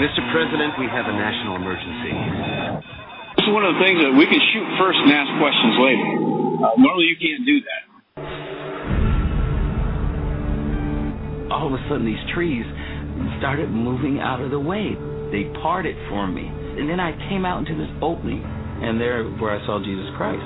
Mr. 0.00 0.24
President, 0.32 0.80
we 0.80 0.88
have 0.88 1.04
a 1.04 1.12
national 1.12 1.60
emergency. 1.60 2.12
This 3.36 3.44
is 3.44 3.52
one 3.52 3.68
of 3.68 3.76
the 3.76 3.80
things 3.84 4.00
that 4.00 4.16
we 4.16 4.24
can 4.24 4.40
shoot 4.48 4.66
first 4.80 4.96
and 4.96 5.12
ask 5.12 5.28
questions 5.36 5.76
later. 5.76 6.08
Uh, 6.64 6.72
normally, 6.80 7.12
you 7.12 7.20
can't 7.20 7.44
do 7.44 7.60
that. 7.60 7.90
all 11.50 11.66
of 11.66 11.74
a 11.74 11.82
sudden 11.90 12.06
these 12.06 12.24
trees 12.32 12.64
started 13.36 13.68
moving 13.68 14.20
out 14.20 14.40
of 14.40 14.50
the 14.50 14.58
way. 14.58 14.96
They 15.28 15.50
parted 15.60 15.96
for 16.08 16.26
me. 16.26 16.46
And 16.46 16.88
then 16.88 17.00
I 17.00 17.12
came 17.28 17.44
out 17.44 17.58
into 17.58 17.76
this 17.76 17.90
opening, 18.00 18.40
and 18.40 19.00
there 19.00 19.28
where 19.36 19.52
I 19.52 19.60
saw 19.66 19.82
Jesus 19.82 20.08
Christ. 20.16 20.40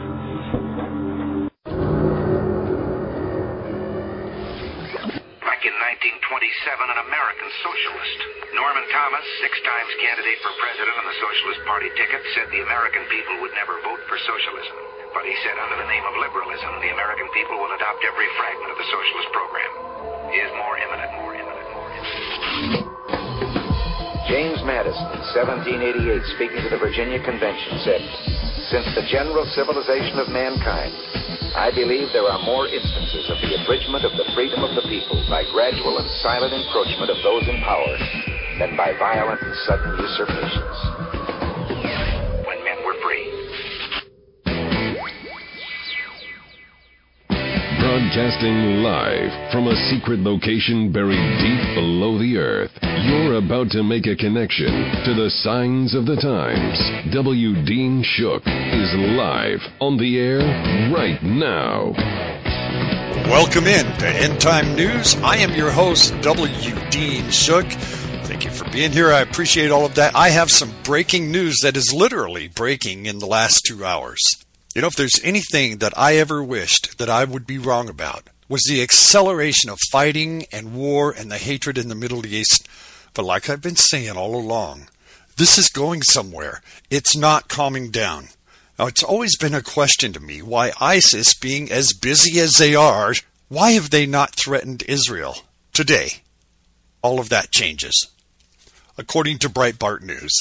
An 6.64 7.04
American 7.04 7.50
socialist, 7.60 8.18
Norman 8.56 8.88
Thomas, 8.88 9.20
six 9.44 9.52
times 9.68 9.92
candidate 10.00 10.40
for 10.40 10.48
president 10.56 10.96
on 10.96 11.04
the 11.04 11.18
Socialist 11.20 11.60
Party 11.68 11.92
ticket, 11.92 12.24
said 12.32 12.48
the 12.48 12.64
American 12.64 13.04
people 13.12 13.36
would 13.44 13.52
never 13.52 13.76
vote 13.84 14.00
for 14.08 14.16
socialism. 14.24 14.72
But 15.12 15.28
he 15.28 15.36
said 15.44 15.60
under 15.60 15.76
the 15.76 15.88
name 15.92 16.00
of 16.08 16.16
liberalism, 16.16 16.72
the 16.80 16.88
American 16.88 17.28
people 17.36 17.60
will 17.60 17.68
adopt 17.68 18.00
every 18.08 18.28
fragment 18.40 18.72
of 18.72 18.78
the 18.80 18.88
socialist 18.88 19.28
program. 19.36 19.70
Is 20.32 20.50
more 20.56 20.76
imminent, 20.80 21.10
more 21.20 21.32
imminent, 21.36 21.68
more 21.76 21.90
imminent. 21.92 22.84
James 24.24 24.64
Madison, 24.64 25.04
in 25.20 25.22
1788, 25.36 26.32
speaking 26.32 26.64
to 26.64 26.70
the 26.72 26.80
Virginia 26.80 27.20
Convention, 27.20 27.76
said, 27.84 28.00
Since 28.72 28.88
the 28.96 29.04
general 29.12 29.44
civilization 29.52 30.16
of 30.16 30.32
mankind, 30.32 30.96
I 31.54 31.70
believe 31.70 32.12
there 32.12 32.26
are 32.26 32.42
more 32.42 32.68
instances 32.68 33.30
of 33.30 33.38
the 33.40 33.54
abridgment 33.62 34.04
of 34.04 34.12
the 34.16 34.26
freedom 34.34 34.62
of 34.62 34.74
the 34.74 34.86
people 34.88 35.22
by 35.28 35.44
gradual 35.50 35.98
and 35.98 36.08
silent 36.20 36.52
encroachment 36.52 37.10
of 37.10 37.22
those 37.22 37.48
in 37.48 37.60
power 37.62 37.96
than 38.58 38.76
by 38.76 38.92
violent 38.98 39.42
and 39.42 39.54
sudden 39.66 39.94
usurpations. 39.98 41.03
Broadcasting 48.14 48.80
live 48.84 49.50
from 49.50 49.66
a 49.66 49.74
secret 49.90 50.20
location 50.20 50.92
buried 50.92 51.18
deep 51.40 51.74
below 51.74 52.16
the 52.16 52.36
earth. 52.36 52.70
You're 52.80 53.38
about 53.38 53.70
to 53.70 53.82
make 53.82 54.06
a 54.06 54.14
connection 54.14 54.70
to 55.04 55.14
the 55.14 55.28
signs 55.42 55.96
of 55.96 56.06
the 56.06 56.14
times. 56.14 56.78
W. 57.12 57.64
Dean 57.66 58.04
Shook 58.04 58.42
is 58.46 58.94
live 59.18 59.58
on 59.80 59.96
the 59.96 60.16
air 60.20 60.38
right 60.94 61.20
now. 61.24 61.90
Welcome 63.26 63.66
in 63.66 63.84
to 63.98 64.06
End 64.06 64.40
Time 64.40 64.76
News. 64.76 65.16
I 65.16 65.38
am 65.38 65.52
your 65.52 65.72
host, 65.72 66.14
W. 66.20 66.90
Dean 66.90 67.28
Shook. 67.32 67.66
Thank 67.66 68.44
you 68.44 68.52
for 68.52 68.70
being 68.70 68.92
here. 68.92 69.10
I 69.10 69.22
appreciate 69.22 69.72
all 69.72 69.84
of 69.84 69.96
that. 69.96 70.14
I 70.14 70.28
have 70.28 70.52
some 70.52 70.72
breaking 70.84 71.32
news 71.32 71.58
that 71.64 71.76
is 71.76 71.92
literally 71.92 72.46
breaking 72.46 73.06
in 73.06 73.18
the 73.18 73.26
last 73.26 73.64
two 73.66 73.84
hours. 73.84 74.43
You 74.74 74.80
know, 74.80 74.88
if 74.88 74.96
there's 74.96 75.20
anything 75.22 75.78
that 75.78 75.96
I 75.96 76.16
ever 76.16 76.42
wished 76.42 76.98
that 76.98 77.08
I 77.08 77.24
would 77.24 77.46
be 77.46 77.58
wrong 77.58 77.88
about, 77.88 78.28
was 78.48 78.64
the 78.68 78.82
acceleration 78.82 79.70
of 79.70 79.78
fighting 79.92 80.46
and 80.50 80.74
war 80.74 81.12
and 81.12 81.30
the 81.30 81.38
hatred 81.38 81.78
in 81.78 81.88
the 81.88 81.94
Middle 81.94 82.26
East. 82.26 82.68
But 83.14 83.24
like 83.24 83.48
I've 83.48 83.62
been 83.62 83.76
saying 83.76 84.16
all 84.16 84.34
along, 84.34 84.88
this 85.36 85.58
is 85.58 85.68
going 85.68 86.02
somewhere. 86.02 86.60
It's 86.90 87.16
not 87.16 87.48
calming 87.48 87.90
down. 87.90 88.30
Now, 88.76 88.86
it's 88.86 89.04
always 89.04 89.36
been 89.36 89.54
a 89.54 89.62
question 89.62 90.12
to 90.12 90.20
me 90.20 90.42
why 90.42 90.72
ISIS, 90.80 91.34
being 91.34 91.70
as 91.70 91.92
busy 91.92 92.40
as 92.40 92.54
they 92.54 92.74
are, 92.74 93.14
why 93.48 93.72
have 93.72 93.90
they 93.90 94.06
not 94.06 94.34
threatened 94.34 94.82
Israel 94.88 95.36
today? 95.72 96.22
All 97.00 97.20
of 97.20 97.28
that 97.28 97.52
changes. 97.52 98.08
According 98.98 99.38
to 99.38 99.48
Breitbart 99.48 100.02
News, 100.02 100.32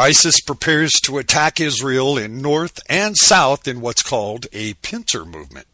ISIS 0.00 0.40
prepares 0.40 0.92
to 1.00 1.18
attack 1.18 1.58
Israel 1.58 2.16
in 2.16 2.40
north 2.40 2.78
and 2.88 3.16
south 3.16 3.66
in 3.66 3.80
what's 3.80 4.00
called 4.00 4.46
a 4.52 4.74
pincer 4.74 5.24
movement. 5.24 5.66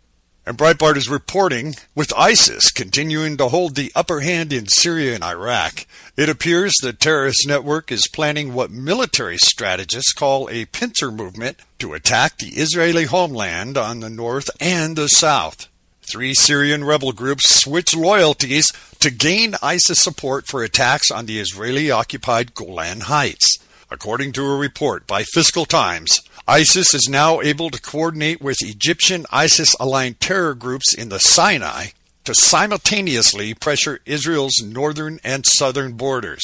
And 0.46 0.56
Breitbart 0.56 0.96
is 0.96 1.10
reporting 1.10 1.74
with 1.94 2.10
ISIS 2.16 2.70
continuing 2.70 3.36
to 3.36 3.48
hold 3.48 3.74
the 3.74 3.92
upper 3.94 4.20
hand 4.20 4.50
in 4.50 4.66
Syria 4.66 5.14
and 5.14 5.22
Iraq, 5.22 5.86
it 6.16 6.30
appears 6.30 6.72
the 6.80 6.94
terrorist 6.94 7.46
network 7.46 7.92
is 7.92 8.08
planning 8.08 8.54
what 8.54 8.70
military 8.70 9.36
strategists 9.36 10.14
call 10.14 10.48
a 10.48 10.64
pincer 10.66 11.10
movement 11.10 11.58
to 11.78 11.92
attack 11.92 12.38
the 12.38 12.48
Israeli 12.56 13.04
homeland 13.04 13.76
on 13.76 14.00
the 14.00 14.08
north 14.08 14.48
and 14.58 14.96
the 14.96 15.08
south. 15.08 15.68
Three 16.00 16.32
Syrian 16.32 16.82
rebel 16.82 17.12
groups 17.12 17.60
switch 17.62 17.94
loyalties 17.94 18.72
to 19.00 19.10
gain 19.10 19.54
ISIS 19.62 20.02
support 20.02 20.46
for 20.46 20.62
attacks 20.62 21.10
on 21.10 21.26
the 21.26 21.38
Israeli 21.38 21.91
occupied 21.91 22.54
Golan 22.54 23.00
Heights. 23.00 23.58
According 23.94 24.32
to 24.32 24.44
a 24.44 24.56
report 24.56 25.06
by 25.06 25.22
Fiscal 25.22 25.66
Times, 25.66 26.21
ISIS 26.49 26.94
is 26.94 27.09
now 27.09 27.41
able 27.41 27.71
to 27.71 27.81
coordinate 27.81 28.43
with 28.43 28.56
Egyptian 28.60 29.25
ISIS 29.31 29.77
aligned 29.78 30.19
terror 30.19 30.56
groups 30.56 30.93
in 30.93 31.10
the 31.10 31.21
Sinai 31.21 31.91
to 32.25 32.34
simultaneously 32.34 33.54
pressure 33.54 34.00
Israel's 34.04 34.60
northern 34.60 35.21
and 35.22 35.47
southern 35.47 35.93
borders. 35.93 36.43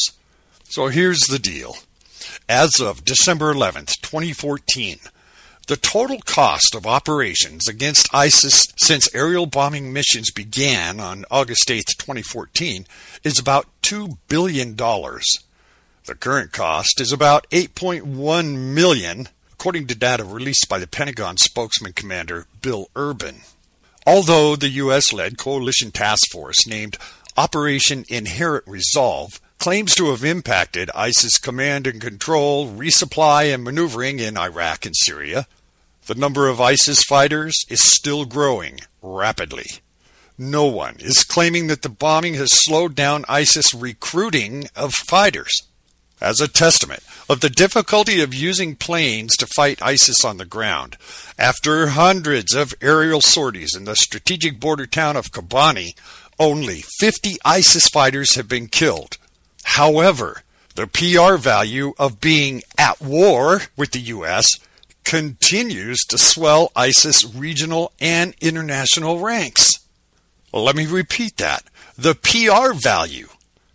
So 0.69 0.87
here's 0.87 1.23
the 1.23 1.41
deal. 1.41 1.79
As 2.49 2.81
of 2.81 3.05
December 3.05 3.51
11, 3.51 3.87
2014, 4.01 4.99
the 5.67 5.77
total 5.77 6.21
cost 6.21 6.77
of 6.77 6.87
operations 6.87 7.67
against 7.67 8.15
ISIS 8.15 8.73
since 8.77 9.13
aerial 9.13 9.47
bombing 9.47 9.93
missions 9.93 10.31
began 10.31 11.01
on 11.01 11.25
August 11.33 11.69
8, 11.69 11.85
2014, 11.99 12.87
is 13.25 13.41
about 13.41 13.67
$2 13.83 14.19
billion. 14.29 14.77
The 16.11 16.17
current 16.17 16.51
cost 16.51 17.01
is 17.01 17.13
about 17.13 17.49
8.1 17.51 18.75
million, 18.75 19.29
according 19.53 19.87
to 19.87 19.95
data 19.95 20.25
released 20.25 20.69
by 20.69 20.81
the 20.81 20.89
Pentagon 20.89 21.37
spokesman 21.37 21.93
commander 21.93 22.49
Bill 22.61 22.91
Urban. 22.97 23.43
Although 24.05 24.57
the 24.57 24.71
US-led 24.71 25.39
coalition 25.39 25.93
task 25.93 26.29
force 26.33 26.67
named 26.67 26.99
Operation 27.37 28.05
Inherent 28.09 28.65
Resolve 28.67 29.41
claims 29.61 29.95
to 29.95 30.11
have 30.11 30.25
impacted 30.25 30.91
ISIS 30.97 31.39
command 31.39 31.87
and 31.87 32.01
control, 32.01 32.67
resupply, 32.67 33.55
and 33.55 33.63
maneuvering 33.63 34.19
in 34.19 34.37
Iraq 34.37 34.85
and 34.87 34.97
Syria, 34.97 35.47
the 36.07 36.17
number 36.17 36.49
of 36.49 36.61
ISIS 36.61 37.05
fighters 37.05 37.55
is 37.69 37.85
still 37.85 38.25
growing 38.25 38.81
rapidly. 39.01 39.67
No 40.37 40.65
one 40.65 40.97
is 40.99 41.23
claiming 41.23 41.69
that 41.69 41.83
the 41.83 41.89
bombing 41.89 42.35
has 42.35 42.51
slowed 42.53 42.97
down 42.97 43.25
ISIS 43.29 43.73
recruiting 43.73 44.67
of 44.75 44.93
fighters. 44.93 45.70
As 46.21 46.41
a 46.41 46.49
testament 46.49 47.03
of 47.31 47.41
the 47.41 47.49
difficulty 47.49 48.21
of 48.21 48.35
using 48.35 48.77
planes 48.77 49.37
to 49.37 49.47
fight 49.47 49.81
ISIS 49.81 50.25
on 50.25 50.37
the 50.37 50.45
ground, 50.45 50.99
after 51.39 51.89
hundreds 51.89 52.55
of 52.55 52.75
aerial 52.83 53.23
sorties 53.23 53.75
in 53.75 53.85
the 53.85 53.97
strategic 53.97 54.61
border 54.61 54.87
town 54.87 55.17
of 55.17 55.33
Kobani, 55.33 55.95
only 56.39 56.83
50 56.99 57.37
ISIS 57.45 57.89
fighters 57.89 58.35
have 58.35 58.49
been 58.49 58.67
killed. 58.67 59.17
However, 59.65 60.43
the 60.75 60.87
PR 60.87 61.37
value 61.37 61.95
of 61.99 62.21
being 62.21 62.63
at 62.79 63.01
war 63.01 63.63
with 63.77 63.93
the 63.93 64.01
U.S. 64.01 64.47
continues 65.05 66.05
to 66.05 66.19
swell 66.19 66.71
ISIS 66.77 67.35
regional 67.35 67.93
and 68.01 68.35
international 68.41 69.21
ranks. 69.21 69.81
Let 70.53 70.77
me 70.77 70.87
repeat 70.87 71.37
that. 71.39 71.65
The 71.97 72.15
PR 72.15 72.73
value, 72.75 73.29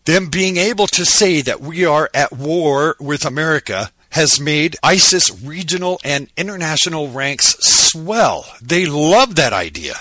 them 0.05 0.27
being 0.27 0.57
able 0.57 0.87
to 0.87 1.05
say 1.05 1.41
that 1.41 1.61
we 1.61 1.85
are 1.85 2.09
at 2.13 2.31
war 2.31 2.95
with 2.99 3.25
America, 3.25 3.91
has 4.11 4.39
made 4.39 4.77
ISIS 4.81 5.29
regional 5.43 5.99
and 6.03 6.29
international 6.37 7.09
ranks 7.09 7.57
swell. 7.59 8.45
They 8.61 8.85
love 8.85 9.35
that 9.35 9.51
idea. 9.51 9.95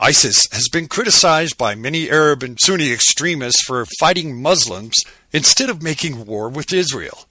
ISIS 0.00 0.48
has 0.50 0.68
been 0.68 0.88
criticized 0.88 1.56
by 1.56 1.76
many 1.76 2.10
Arab 2.10 2.42
and 2.42 2.58
Sunni 2.60 2.90
extremists 2.90 3.62
for 3.64 3.86
fighting 4.00 4.42
Muslims 4.42 4.96
instead 5.32 5.70
of 5.70 5.82
making 5.82 6.26
war 6.26 6.48
with 6.48 6.72
Israel. 6.72 7.26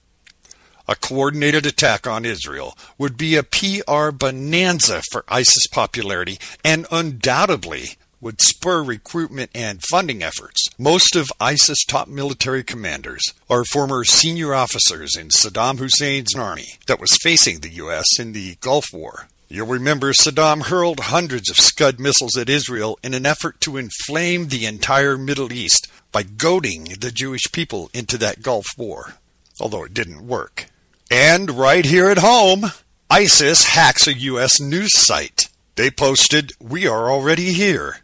A 0.88 0.96
coordinated 0.96 1.66
attack 1.66 2.06
on 2.06 2.24
Israel 2.24 2.76
would 2.96 3.16
be 3.16 3.36
a 3.36 3.42
PR 3.42 4.10
bonanza 4.10 5.02
for 5.10 5.24
ISIS 5.28 5.66
popularity 5.66 6.38
and 6.64 6.86
undoubtedly 6.90 7.96
would 8.20 8.40
spur 8.40 8.82
recruitment 8.82 9.50
and 9.54 9.82
funding 9.82 10.22
efforts. 10.22 10.68
Most 10.78 11.16
of 11.16 11.32
ISIS 11.40 11.84
top 11.84 12.08
military 12.08 12.64
commanders 12.64 13.22
are 13.50 13.64
former 13.64 14.04
senior 14.04 14.54
officers 14.54 15.16
in 15.16 15.28
Saddam 15.28 15.78
Hussein's 15.78 16.34
army 16.34 16.74
that 16.86 17.00
was 17.00 17.18
facing 17.22 17.60
the 17.60 17.70
U.S. 17.70 18.18
in 18.18 18.32
the 18.32 18.56
Gulf 18.60 18.86
War. 18.92 19.28
You'll 19.48 19.66
remember 19.66 20.12
Saddam 20.12 20.64
hurled 20.64 21.00
hundreds 21.00 21.50
of 21.50 21.56
Scud 21.56 22.00
missiles 22.00 22.36
at 22.36 22.48
Israel 22.48 22.98
in 23.02 23.14
an 23.14 23.26
effort 23.26 23.60
to 23.60 23.76
inflame 23.76 24.48
the 24.48 24.66
entire 24.66 25.16
Middle 25.16 25.52
East 25.52 25.86
by 26.10 26.22
goading 26.22 26.84
the 27.00 27.10
Jewish 27.12 27.52
people 27.52 27.90
into 27.92 28.16
that 28.18 28.42
Gulf 28.42 28.66
War, 28.78 29.14
although 29.60 29.84
it 29.84 29.94
didn't 29.94 30.26
work. 30.26 30.66
And 31.10 31.50
right 31.50 31.84
here 31.84 32.08
at 32.08 32.18
home, 32.18 32.72
ISIS 33.10 33.64
hacks 33.64 34.06
a 34.06 34.14
U.S. 34.14 34.60
news 34.60 34.96
site. 34.96 35.48
They 35.76 35.90
posted, 35.90 36.52
We 36.60 36.86
are 36.86 37.10
already 37.10 37.52
here. 37.52 37.98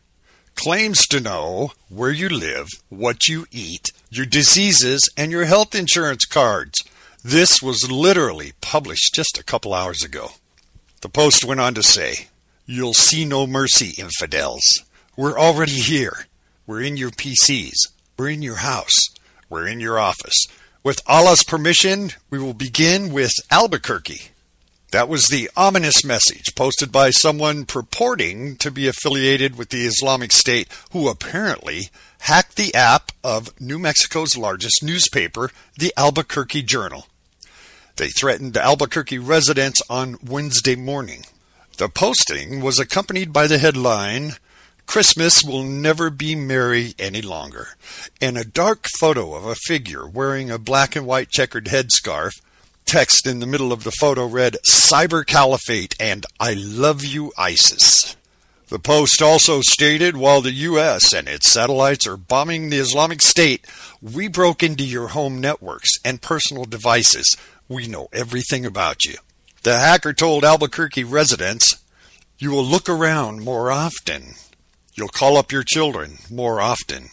Claims 0.55 1.07
to 1.07 1.21
know 1.21 1.73
where 1.89 2.11
you 2.11 2.29
live, 2.29 2.69
what 2.89 3.29
you 3.29 3.47
eat, 3.51 3.93
your 4.11 4.27
diseases, 4.27 5.09
and 5.17 5.33
your 5.33 5.45
health 5.45 5.75
insurance 5.75 6.25
cards. 6.25 6.83
This 7.25 7.63
was 7.63 7.91
literally 7.91 8.53
published 8.61 9.15
just 9.15 9.39
a 9.39 9.45
couple 9.45 9.75
hours 9.75 10.03
ago. 10.03 10.33
The 11.01 11.09
Post 11.09 11.45
went 11.45 11.61
on 11.61 11.75
to 11.75 11.83
say, 11.83 12.29
You'll 12.67 12.95
see 12.95 13.25
no 13.25 13.47
mercy, 13.47 13.95
infidels. 14.01 14.63
We're 15.17 15.39
already 15.39 15.73
here. 15.73 16.27
We're 16.67 16.83
in 16.83 16.97
your 16.97 17.11
PCs. 17.11 17.89
We're 18.17 18.31
in 18.31 18.43
your 18.43 18.57
house. 18.57 19.09
We're 19.49 19.67
in 19.67 19.81
your 19.81 19.99
office. 19.99 20.47
With 20.83 21.03
Allah's 21.07 21.43
permission, 21.43 22.13
we 22.31 22.39
will 22.39 22.55
begin 22.55 23.13
with 23.13 23.33
Albuquerque. 23.51 24.31
That 24.91 25.09
was 25.09 25.27
the 25.27 25.49
ominous 25.57 26.05
message 26.05 26.55
posted 26.57 26.91
by 26.91 27.11
someone 27.11 27.65
purporting 27.65 28.57
to 28.57 28.73
be 28.73 28.89
affiliated 28.89 29.57
with 29.57 29.69
the 29.69 29.87
Islamic 29.87 30.33
State, 30.33 30.69
who 30.93 31.09
apparently 31.09 31.91
hacked 32.21 32.57
the 32.57 32.75
app 32.75 33.13
of 33.23 33.59
New 33.61 33.79
Mexico's 33.79 34.37
largest 34.37 34.83
newspaper, 34.83 35.53
the 35.79 35.93
Albuquerque 35.97 36.63
Journal. 36.63 37.07
They 37.97 38.09
threatened 38.09 38.57
Albuquerque 38.57 39.19
residents 39.19 39.81
on 39.89 40.17
Wednesday 40.27 40.75
morning. 40.75 41.25
The 41.77 41.89
posting 41.89 42.61
was 42.61 42.79
accompanied 42.79 43.33
by 43.33 43.47
the 43.47 43.59
headline, 43.59 44.33
Christmas 44.87 45.45
will 45.45 45.63
never 45.63 46.11
be 46.11 46.35
merry 46.35 46.95
any 46.99 47.23
longer, 47.23 47.77
and 48.21 48.37
a 48.37 48.45
dark 48.45 48.87
photo 48.99 49.35
of 49.37 49.45
a 49.45 49.55
figure 49.55 50.05
wearing 50.05 50.51
a 50.51 50.59
black 50.59 50.97
and 50.97 51.07
white 51.07 51.31
checkered 51.31 51.67
headscarf. 51.67 52.33
Text 52.85 53.27
in 53.27 53.41
the 53.41 53.47
middle 53.47 53.73
of 53.73 53.85
the 53.85 53.93
photo 53.93 54.27
read, 54.27 54.57
Cyber 54.69 55.25
Caliphate 55.25 55.95
and 56.01 56.27
I 56.39 56.55
love 56.55 57.05
you, 57.05 57.33
ISIS. 57.39 58.17
The 58.69 58.79
Post 58.79 59.21
also 59.21 59.63
stated 59.63 60.17
while 60.17 60.41
the 60.41 60.53
U.S. 60.53 61.13
and 61.13 61.27
its 61.29 61.51
satellites 61.51 62.07
are 62.07 62.17
bombing 62.17 62.71
the 62.71 62.79
Islamic 62.79 63.21
State, 63.21 63.67
we 64.01 64.29
broke 64.29 64.63
into 64.63 64.85
your 64.85 65.09
home 65.09 65.41
networks 65.41 65.91
and 66.05 66.23
personal 66.23 66.65
devices 66.65 67.37
we 67.71 67.87
know 67.87 68.09
everything 68.13 68.67
about 68.67 69.05
you. 69.05 69.15
The 69.63 69.79
hacker 69.79 70.13
told 70.13 70.45
Albuquerque 70.45 71.05
residents, 71.05 71.83
You 72.39 72.51
will 72.51 72.65
look 72.65 72.89
around 72.89 73.45
more 73.45 73.71
often. 73.71 74.35
You'll 74.95 75.09
call 75.09 75.37
up 75.37 75.53
your 75.53 75.63
children 75.63 76.19
more 76.31 76.61
often. 76.61 77.11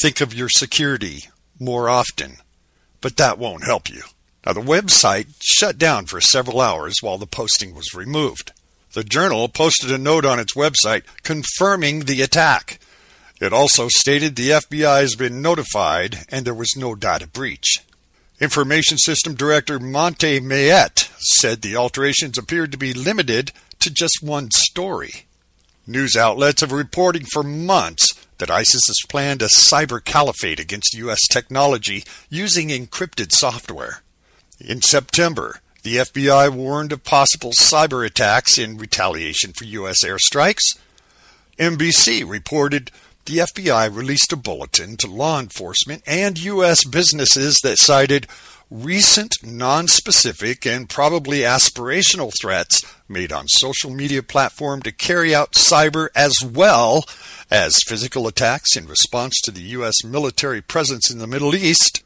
Think 0.00 0.20
of 0.20 0.32
your 0.32 0.48
security 0.48 1.24
more 1.58 1.88
often. 1.88 2.36
But 3.00 3.16
that 3.16 3.38
won't 3.38 3.64
help 3.64 3.90
you. 3.90 4.02
Now, 4.46 4.52
the 4.52 4.60
website 4.60 5.34
shut 5.40 5.78
down 5.78 6.06
for 6.06 6.20
several 6.20 6.60
hours 6.60 6.96
while 7.00 7.18
the 7.18 7.26
posting 7.26 7.74
was 7.74 7.94
removed. 7.94 8.52
The 8.94 9.04
Journal 9.04 9.48
posted 9.48 9.90
a 9.90 9.98
note 9.98 10.24
on 10.24 10.38
its 10.38 10.54
website 10.54 11.02
confirming 11.22 12.00
the 12.00 12.22
attack. 12.22 12.80
It 13.40 13.52
also 13.52 13.88
stated 13.88 14.34
the 14.34 14.50
FBI 14.50 15.00
has 15.00 15.14
been 15.14 15.42
notified 15.42 16.24
and 16.30 16.44
there 16.44 16.54
was 16.54 16.74
no 16.76 16.94
data 16.94 17.26
breach. 17.26 17.80
Information 18.40 18.98
System 18.98 19.34
Director 19.34 19.78
Monte 19.78 20.40
Mayette 20.40 21.10
said 21.18 21.60
the 21.60 21.76
alterations 21.76 22.38
appeared 22.38 22.72
to 22.72 22.78
be 22.78 22.92
limited 22.94 23.52
to 23.80 23.90
just 23.90 24.22
one 24.22 24.50
story. 24.50 25.26
News 25.86 26.16
outlets 26.16 26.60
have 26.60 26.72
reported 26.72 27.26
for 27.32 27.42
months 27.42 28.14
that 28.38 28.50
ISIS 28.50 28.82
has 28.86 29.08
planned 29.08 29.42
a 29.42 29.46
cyber 29.46 30.02
caliphate 30.02 30.60
against 30.60 30.94
U.S. 30.94 31.26
technology 31.28 32.04
using 32.30 32.68
encrypted 32.68 33.32
software. 33.32 34.02
In 34.60 34.82
September, 34.82 35.60
the 35.82 35.96
FBI 35.96 36.52
warned 36.52 36.92
of 36.92 37.04
possible 37.04 37.52
cyber 37.52 38.04
attacks 38.04 38.58
in 38.58 38.76
retaliation 38.76 39.52
for 39.52 39.64
U.S. 39.64 40.04
airstrikes. 40.04 40.76
NBC 41.58 42.28
reported 42.28 42.90
the 43.26 43.38
FBI 43.38 43.94
released 43.94 44.32
a 44.32 44.36
bulletin 44.36 44.96
to 44.96 45.06
law 45.06 45.38
enforcement 45.38 46.02
and 46.06 46.42
U.S. 46.42 46.84
businesses 46.84 47.60
that 47.62 47.78
cited 47.78 48.26
recent 48.70 49.36
non-specific 49.44 50.66
and 50.66 50.88
probably 50.88 51.40
aspirational 51.40 52.32
threats 52.40 52.84
made 53.08 53.32
on 53.32 53.46
social 53.48 53.90
media 53.90 54.22
platform 54.22 54.82
to 54.82 54.92
carry 54.92 55.34
out 55.34 55.52
cyber 55.52 56.08
as 56.16 56.34
well 56.42 57.04
as 57.50 57.82
physical 57.86 58.26
attacks 58.26 58.76
in 58.76 58.86
response 58.86 59.40
to 59.40 59.50
the 59.50 59.62
U.S. 59.62 60.04
military 60.04 60.60
presence 60.60 61.10
in 61.10 61.18
the 61.18 61.26
Middle 61.26 61.54
East. 61.54 62.02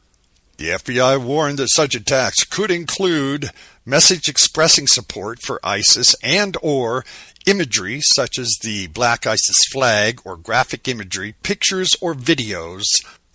The 0.63 0.69
FBI 0.69 1.21
warned 1.21 1.59
that 1.59 1.71
such 1.71 1.93
attacks 1.93 2.45
could 2.45 2.71
include 2.71 3.49
message 3.85 4.29
expressing 4.29 4.87
support 4.87 5.41
for 5.41 5.59
ISIS 5.61 6.15
and 6.23 6.55
or 6.61 7.03
imagery 7.45 7.99
such 8.01 8.39
as 8.39 8.57
the 8.61 8.87
Black 8.87 9.27
ISIS 9.27 9.57
flag 9.73 10.21
or 10.23 10.37
graphic 10.37 10.87
imagery, 10.87 11.35
pictures 11.43 11.89
or 11.99 12.15
videos 12.15 12.83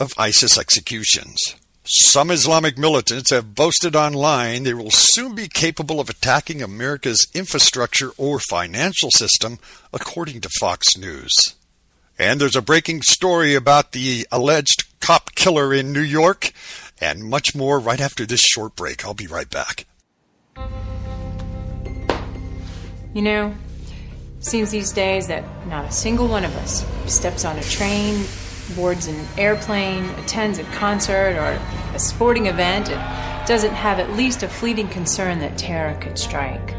of 0.01 0.15
ISIS 0.17 0.57
executions. 0.57 1.37
Some 1.85 2.31
Islamic 2.31 2.79
militants 2.79 3.29
have 3.29 3.55
boasted 3.55 3.95
online 3.95 4.63
they 4.63 4.73
will 4.73 4.91
soon 4.91 5.35
be 5.35 5.49
capable 5.49 6.01
of 6.01 6.09
attacking 6.09 6.63
America's 6.63 7.27
infrastructure 7.35 8.13
or 8.17 8.41
financial 8.41 9.11
system, 9.11 9.59
according 9.93 10.41
to 10.41 10.49
Fox 10.59 10.97
News. 10.97 11.35
And 12.19 12.41
there's 12.41 12.57
a 12.57 12.63
breaking 12.63 13.03
story 13.03 13.55
about 13.55 13.93
the 13.93 14.27
alleged 14.33 14.85
cop 15.01 15.35
killer 15.35 15.73
in 15.73 15.93
New 15.93 16.01
York, 16.01 16.53
and 17.01 17.25
much 17.25 17.55
more 17.55 17.79
right 17.79 18.01
after 18.01 18.27
this 18.27 18.41
short 18.41 18.77
break. 18.77 19.05
I'll 19.05 19.15
be 19.15 19.27
right 19.27 19.49
back. 19.49 19.87
You 23.15 23.23
know, 23.23 23.55
seems 24.41 24.71
these 24.71 24.93
days 24.93 25.27
that 25.29 25.45
not 25.67 25.85
a 25.85 25.93
single 25.93 26.29
one 26.29 26.45
of 26.45 26.55
us 26.57 26.87
steps 27.13 27.45
on 27.45 27.59
a 27.59 27.63
train, 27.63 28.25
boards 28.77 29.07
an 29.07 29.27
airplane, 29.37 30.05
attends 30.21 30.59
a 30.59 30.65
concert 30.65 31.37
or 31.37 31.61
a 31.95 31.99
sporting 31.99 32.47
event 32.47 32.91
and 32.91 33.47
doesn't 33.49 33.73
have 33.73 33.99
at 33.99 34.13
least 34.13 34.43
a 34.43 34.49
fleeting 34.49 34.89
concern 34.89 35.39
that 35.41 35.57
terror 35.57 35.99
could 36.01 36.19
strike. 36.19 36.75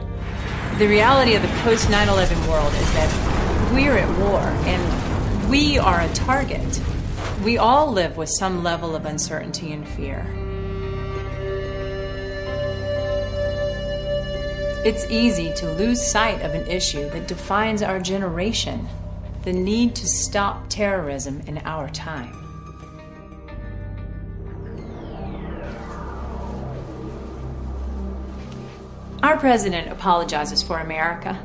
The 0.78 0.88
reality 0.88 1.34
of 1.34 1.42
the 1.42 1.48
post 1.64 1.90
9 1.90 2.08
11 2.08 2.48
world 2.48 2.74
is 2.74 2.94
that 2.94 3.74
we're 3.74 3.98
at 3.98 4.20
war 4.20 4.40
and 4.40 5.50
we 5.50 5.78
are 5.80 6.02
a 6.02 6.14
target. 6.14 6.80
We 7.44 7.58
all 7.58 7.90
live 7.90 8.18
with 8.18 8.28
some 8.28 8.64
level 8.64 8.98
of 8.98 9.06
uncertainty 9.06 9.72
and 9.72 9.88
fear. 9.88 10.26
It's 14.84 15.10
easy 15.10 15.54
to 15.54 15.72
lose 15.72 16.06
sight 16.06 16.42
of 16.42 16.54
an 16.54 16.68
issue 16.68 17.10
that 17.12 17.30
defines 17.30 17.82
our 17.82 18.02
generation 18.02 18.90
the 19.44 19.54
need 19.54 19.96
to 19.96 20.06
stop 20.06 20.68
terrorism 20.68 21.42
in 21.48 21.60
our 21.60 21.88
time. 21.90 22.36
Our 29.24 29.38
president 29.38 29.90
apologizes 29.90 30.62
for 30.62 30.80
America, 30.80 31.40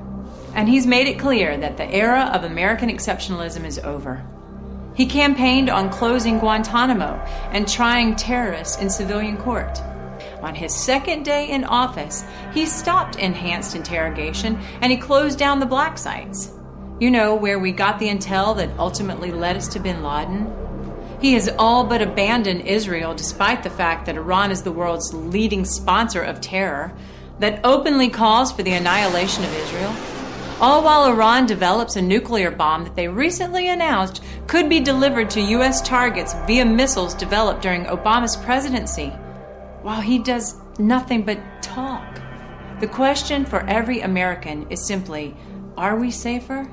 and 0.56 0.68
he's 0.68 0.88
made 0.88 1.06
it 1.06 1.20
clear 1.20 1.56
that 1.56 1.76
the 1.76 1.88
era 1.88 2.32
of 2.34 2.42
American 2.42 2.88
exceptionalism 2.88 3.64
is 3.64 3.78
over. 3.78 4.24
He 4.94 5.06
campaigned 5.06 5.68
on 5.68 5.90
closing 5.90 6.38
Guantanamo 6.38 7.20
and 7.50 7.68
trying 7.68 8.14
terrorists 8.14 8.80
in 8.80 8.88
civilian 8.88 9.36
court. 9.36 9.80
On 10.42 10.54
his 10.54 10.74
second 10.74 11.24
day 11.24 11.50
in 11.50 11.64
office, 11.64 12.24
he 12.52 12.64
stopped 12.66 13.16
enhanced 13.16 13.74
interrogation 13.74 14.58
and 14.80 14.92
he 14.92 14.98
closed 14.98 15.38
down 15.38 15.58
the 15.58 15.66
black 15.66 15.98
sites. 15.98 16.52
You 17.00 17.10
know, 17.10 17.34
where 17.34 17.58
we 17.58 17.72
got 17.72 17.98
the 17.98 18.08
intel 18.08 18.56
that 18.56 18.78
ultimately 18.78 19.32
led 19.32 19.56
us 19.56 19.66
to 19.68 19.80
bin 19.80 20.04
Laden? 20.04 20.52
He 21.20 21.32
has 21.34 21.48
all 21.58 21.84
but 21.84 22.02
abandoned 22.02 22.68
Israel 22.68 23.14
despite 23.14 23.62
the 23.62 23.70
fact 23.70 24.06
that 24.06 24.16
Iran 24.16 24.50
is 24.50 24.62
the 24.62 24.70
world's 24.70 25.12
leading 25.12 25.64
sponsor 25.64 26.22
of 26.22 26.40
terror, 26.40 26.92
that 27.40 27.60
openly 27.64 28.10
calls 28.10 28.52
for 28.52 28.62
the 28.62 28.72
annihilation 28.72 29.42
of 29.42 29.54
Israel. 29.56 30.13
All 30.60 30.84
while 30.84 31.06
Iran 31.06 31.46
develops 31.46 31.96
a 31.96 32.02
nuclear 32.02 32.50
bomb 32.50 32.84
that 32.84 32.94
they 32.94 33.08
recently 33.08 33.68
announced 33.68 34.22
could 34.46 34.68
be 34.68 34.78
delivered 34.78 35.28
to 35.30 35.40
U.S. 35.40 35.82
targets 35.82 36.32
via 36.46 36.64
missiles 36.64 37.14
developed 37.14 37.60
during 37.60 37.84
Obama's 37.86 38.36
presidency 38.36 39.08
while 39.82 40.00
he 40.00 40.18
does 40.18 40.54
nothing 40.78 41.22
but 41.22 41.40
talk. 41.60 42.20
The 42.80 42.86
question 42.86 43.44
for 43.44 43.66
every 43.66 44.00
American 44.00 44.70
is 44.70 44.86
simply 44.86 45.36
Are 45.76 45.96
we 45.96 46.12
safer? 46.12 46.70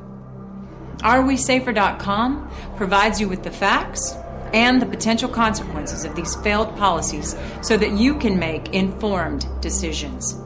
AreWeSafer.com 0.99 2.51
provides 2.77 3.19
you 3.19 3.27
with 3.27 3.43
the 3.43 3.49
facts 3.49 4.13
and 4.53 4.79
the 4.79 4.85
potential 4.85 5.29
consequences 5.29 6.05
of 6.05 6.15
these 6.15 6.35
failed 6.35 6.77
policies 6.77 7.35
so 7.63 7.77
that 7.77 7.93
you 7.93 8.19
can 8.19 8.37
make 8.37 8.73
informed 8.75 9.47
decisions. 9.59 10.37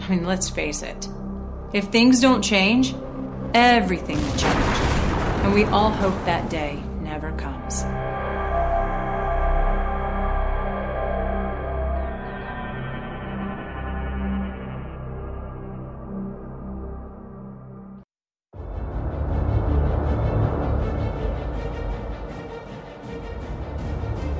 I 0.00 0.10
mean, 0.10 0.26
let's 0.26 0.50
face 0.50 0.82
it. 0.82 1.08
If 1.74 1.86
things 1.86 2.20
don't 2.20 2.40
change, 2.40 2.94
everything 3.52 4.16
will 4.16 4.36
change. 4.36 4.78
And 5.42 5.52
we 5.52 5.64
all 5.64 5.90
hope 5.90 6.14
that 6.24 6.48
day 6.48 6.80
never 7.02 7.32
comes. 7.32 7.82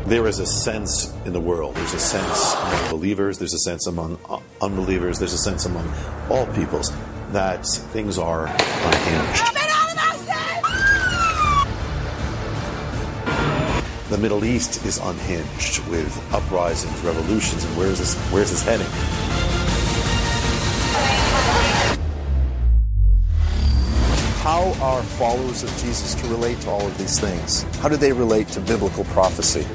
there 0.06 0.28
is 0.28 0.38
a 0.38 0.46
sense 0.46 1.12
in 1.24 1.32
the 1.32 1.40
world. 1.40 1.74
There's 1.74 1.94
a 1.94 1.98
sense 1.98 2.54
among 2.54 2.90
believers, 2.90 3.38
there's 3.38 3.54
a 3.54 3.58
sense 3.58 3.86
among 3.88 4.18
uh, 4.28 4.38
unbelievers, 4.60 5.18
there's 5.18 5.32
a 5.32 5.38
sense 5.38 5.64
among 5.64 5.92
all 6.30 6.46
peoples 6.54 6.92
that 7.34 7.66
things 7.66 8.16
are 8.16 8.46
unhinged. 8.46 9.42
Ah! 9.42 9.50
The 14.08 14.18
Middle 14.18 14.44
East 14.44 14.86
is 14.86 14.98
unhinged 14.98 15.84
with 15.88 16.32
uprisings, 16.32 16.96
revolutions, 17.00 17.64
and 17.64 17.76
where's 17.76 17.98
this, 17.98 18.14
where's 18.30 18.52
this 18.52 18.62
heading? 18.62 18.86
How 24.44 24.72
are 24.80 25.02
followers 25.02 25.64
of 25.64 25.70
Jesus 25.78 26.14
to 26.14 26.28
relate 26.28 26.60
to 26.60 26.70
all 26.70 26.86
of 26.86 26.96
these 26.98 27.18
things? 27.18 27.64
How 27.80 27.88
do 27.88 27.96
they 27.96 28.12
relate 28.12 28.46
to 28.48 28.60
biblical 28.60 29.02
prophecy? 29.06 29.66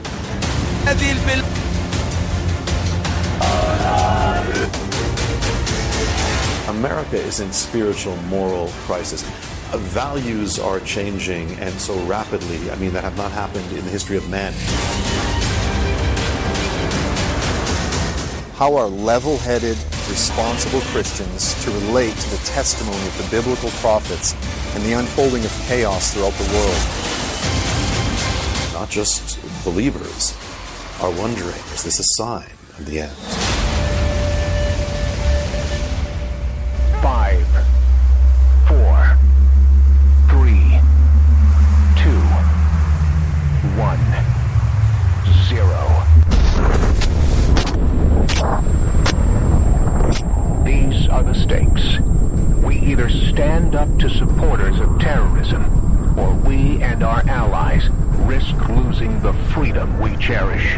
America 6.80 7.18
is 7.18 7.42
in 7.42 7.52
spiritual 7.52 8.16
moral 8.28 8.70
crisis. 8.88 9.22
Uh, 9.74 9.78
values 9.80 10.58
are 10.58 10.80
changing 10.80 11.52
and 11.60 11.74
so 11.74 11.94
rapidly. 12.06 12.72
I 12.72 12.76
mean, 12.78 12.94
that 12.94 13.04
have 13.04 13.18
not 13.18 13.34
happened 13.34 13.70
in 13.74 13.84
the 13.84 13.92
history 13.92 14.16
of 14.16 14.30
man. 14.30 14.54
How 18.56 18.78
are 18.78 18.88
level 18.88 19.38
headed, 19.38 19.78
responsible 20.08 20.80
Christians 20.94 21.54
to 21.66 21.72
relate 21.72 22.16
to 22.16 22.30
the 22.30 22.42
testimony 22.46 23.06
of 23.08 23.18
the 23.18 23.28
biblical 23.30 23.72
prophets 23.82 24.34
and 24.74 24.82
the 24.86 24.94
unfolding 24.94 25.44
of 25.44 25.52
chaos 25.68 26.14
throughout 26.14 26.34
the 26.36 26.48
world? 26.54 26.80
Not 28.72 28.90
just 28.90 29.38
believers, 29.66 30.34
are 31.02 31.12
wondering 31.12 31.60
is 31.76 31.84
this 31.84 32.00
a 32.00 32.24
sign 32.24 32.50
of 32.78 32.86
the 32.86 33.02
end? 33.02 33.49
And 57.00 57.06
our 57.06 57.24
allies 57.30 57.88
risk 58.28 58.54
losing 58.68 59.22
the 59.22 59.32
freedom 59.54 60.02
we 60.02 60.18
cherish. 60.18 60.76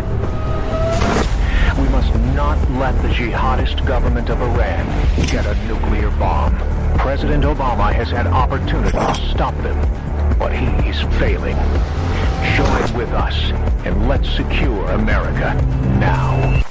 We 1.79 1.89
must 1.89 2.13
not 2.35 2.59
let 2.73 2.93
the 3.01 3.07
jihadist 3.07 3.83
government 3.87 4.29
of 4.29 4.39
Iran 4.39 4.85
get 5.29 5.47
a 5.47 5.55
nuclear 5.65 6.11
bomb. 6.11 6.55
President 6.99 7.43
Obama 7.43 7.91
has 7.91 8.11
had 8.11 8.27
opportunity 8.27 8.91
to 8.91 9.15
stop 9.31 9.55
them, 9.63 9.79
but 10.37 10.53
he's 10.53 11.01
failing. 11.17 11.57
Join 12.55 12.95
with 12.95 13.09
us 13.13 13.35
and 13.83 14.07
let's 14.07 14.29
secure 14.29 14.91
America 14.91 15.55
now. 15.99 16.70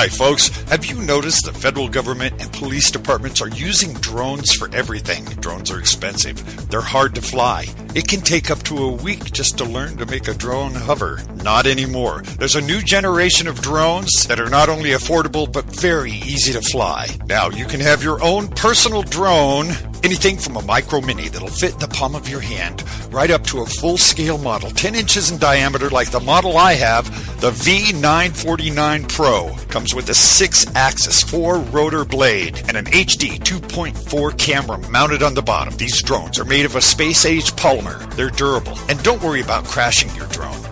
Hi, 0.00 0.08
folks. 0.08 0.48
Have 0.70 0.86
you 0.86 0.98
noticed 1.02 1.44
the 1.44 1.52
federal 1.52 1.86
government 1.86 2.40
and 2.40 2.50
police 2.54 2.90
departments 2.90 3.42
are 3.42 3.50
using 3.50 3.92
drones 3.92 4.50
for 4.50 4.74
everything? 4.74 5.26
Drones 5.42 5.70
are 5.70 5.78
expensive. 5.78 6.70
They're 6.70 6.80
hard 6.80 7.14
to 7.16 7.20
fly. 7.20 7.66
It 7.94 8.08
can 8.08 8.22
take 8.22 8.50
up 8.50 8.62
to 8.62 8.78
a 8.78 8.92
week 8.92 9.30
just 9.30 9.58
to 9.58 9.66
learn 9.66 9.98
to 9.98 10.06
make 10.06 10.26
a 10.26 10.32
drone 10.32 10.72
hover. 10.72 11.20
Not 11.44 11.66
anymore. 11.66 12.22
There's 12.38 12.56
a 12.56 12.62
new 12.62 12.80
generation 12.80 13.46
of 13.46 13.60
drones 13.60 14.26
that 14.26 14.40
are 14.40 14.48
not 14.48 14.70
only 14.70 14.92
affordable 14.92 15.52
but 15.52 15.66
very 15.66 16.12
easy 16.12 16.54
to 16.54 16.62
fly. 16.62 17.06
Now, 17.26 17.50
you 17.50 17.66
can 17.66 17.80
have 17.80 18.02
your 18.02 18.22
own 18.22 18.48
personal 18.48 19.02
drone 19.02 19.66
Anything 20.02 20.38
from 20.38 20.56
a 20.56 20.62
micro 20.62 21.02
mini 21.02 21.28
that'll 21.28 21.48
fit 21.48 21.74
in 21.74 21.78
the 21.78 21.88
palm 21.88 22.14
of 22.14 22.26
your 22.26 22.40
hand, 22.40 22.82
right 23.12 23.30
up 23.30 23.44
to 23.44 23.60
a 23.60 23.66
full 23.66 23.98
scale 23.98 24.38
model, 24.38 24.70
10 24.70 24.94
inches 24.94 25.30
in 25.30 25.38
diameter, 25.38 25.90
like 25.90 26.10
the 26.10 26.20
model 26.20 26.56
I 26.56 26.72
have, 26.72 27.04
the 27.42 27.50
V949 27.50 29.08
Pro. 29.10 29.54
Comes 29.68 29.94
with 29.94 30.08
a 30.08 30.14
6 30.14 30.74
axis, 30.74 31.22
4 31.22 31.58
rotor 31.58 32.06
blade, 32.06 32.62
and 32.66 32.78
an 32.78 32.86
HD 32.86 33.38
2.4 33.40 34.38
camera 34.38 34.78
mounted 34.88 35.22
on 35.22 35.34
the 35.34 35.42
bottom. 35.42 35.76
These 35.76 36.02
drones 36.02 36.38
are 36.38 36.46
made 36.46 36.64
of 36.64 36.76
a 36.76 36.80
space 36.80 37.26
age 37.26 37.52
polymer. 37.52 38.10
They're 38.16 38.30
durable, 38.30 38.78
and 38.88 39.02
don't 39.02 39.22
worry 39.22 39.42
about 39.42 39.66
crashing 39.66 40.14
your 40.14 40.28
drone. 40.28 40.62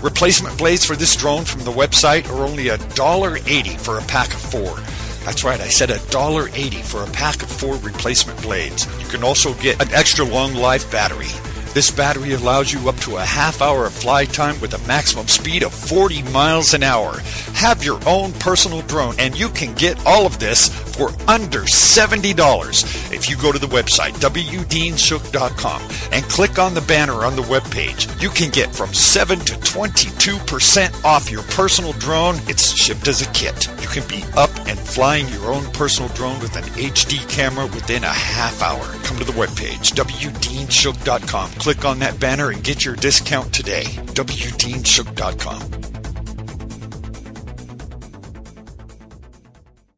Replacement 0.00 0.56
blades 0.56 0.86
for 0.86 0.96
this 0.96 1.14
drone 1.14 1.44
from 1.44 1.64
the 1.64 1.72
website 1.72 2.26
are 2.30 2.46
only 2.46 2.66
$1.80 2.66 3.80
for 3.80 3.98
a 3.98 4.02
pack 4.02 4.32
of 4.32 4.40
four. 4.40 4.78
That's 5.24 5.44
right, 5.44 5.60
I 5.60 5.68
said 5.68 5.90
$1.80 5.90 6.82
for 6.84 7.02
a 7.02 7.12
pack 7.12 7.42
of 7.42 7.50
four 7.50 7.76
replacement 7.76 8.40
blades. 8.42 8.86
You 9.00 9.06
can 9.06 9.22
also 9.22 9.54
get 9.54 9.80
an 9.82 9.92
extra 9.92 10.24
long 10.24 10.54
life 10.54 10.90
battery. 10.90 11.28
This 11.74 11.90
battery 11.90 12.32
allows 12.32 12.72
you 12.72 12.88
up 12.88 12.96
to 13.00 13.16
a 13.16 13.24
half 13.24 13.60
hour 13.60 13.86
of 13.86 13.92
flight 13.92 14.32
time 14.32 14.58
with 14.60 14.72
a 14.74 14.88
maximum 14.88 15.28
speed 15.28 15.62
of 15.62 15.72
40 15.72 16.22
miles 16.24 16.74
an 16.74 16.82
hour. 16.82 17.18
Have 17.54 17.84
your 17.84 18.00
own 18.06 18.32
personal 18.34 18.82
drone, 18.82 19.14
and 19.18 19.38
you 19.38 19.48
can 19.50 19.74
get 19.74 20.04
all 20.06 20.26
of 20.26 20.38
this 20.38 20.68
for 20.98 21.10
under 21.30 21.60
$70 21.60 23.14
if 23.14 23.30
you 23.30 23.36
go 23.36 23.52
to 23.52 23.58
the 23.58 23.68
website 23.68 24.12
wdeanshook.com 24.18 25.82
and 26.12 26.24
click 26.24 26.58
on 26.58 26.74
the 26.74 26.82
banner 26.82 27.24
on 27.24 27.36
the 27.36 27.42
webpage. 27.42 28.20
You 28.20 28.28
can 28.28 28.50
get 28.50 28.74
from 28.74 28.92
7 28.92 29.38
to 29.38 29.54
22% 29.54 31.04
off 31.04 31.30
your 31.30 31.42
personal 31.44 31.92
drone. 31.94 32.34
It's 32.48 32.76
shipped 32.76 33.08
as 33.08 33.22
a 33.22 33.32
kit. 33.32 33.68
You 33.80 33.88
can 33.88 34.06
be 34.08 34.24
up 34.36 34.50
and 34.66 34.78
flying 34.78 35.28
your 35.28 35.52
own 35.52 35.64
personal 35.72 36.10
drone 36.10 36.38
with 36.40 36.56
an 36.56 36.64
HD 36.74 37.26
camera 37.30 37.64
within 37.66 38.04
a 38.04 38.08
half 38.08 38.60
hour. 38.60 38.84
Come 39.04 39.18
to 39.18 39.24
the 39.24 39.32
webpage 39.32 39.92
wdeanshook.com 39.92 41.50
click 41.52 41.84
on 41.84 41.98
that 41.98 42.18
banner 42.18 42.50
and 42.50 42.64
get 42.64 42.84
your 42.84 42.96
discount 42.96 43.52
today. 43.52 43.84
WDeanShook.com. 43.84 45.97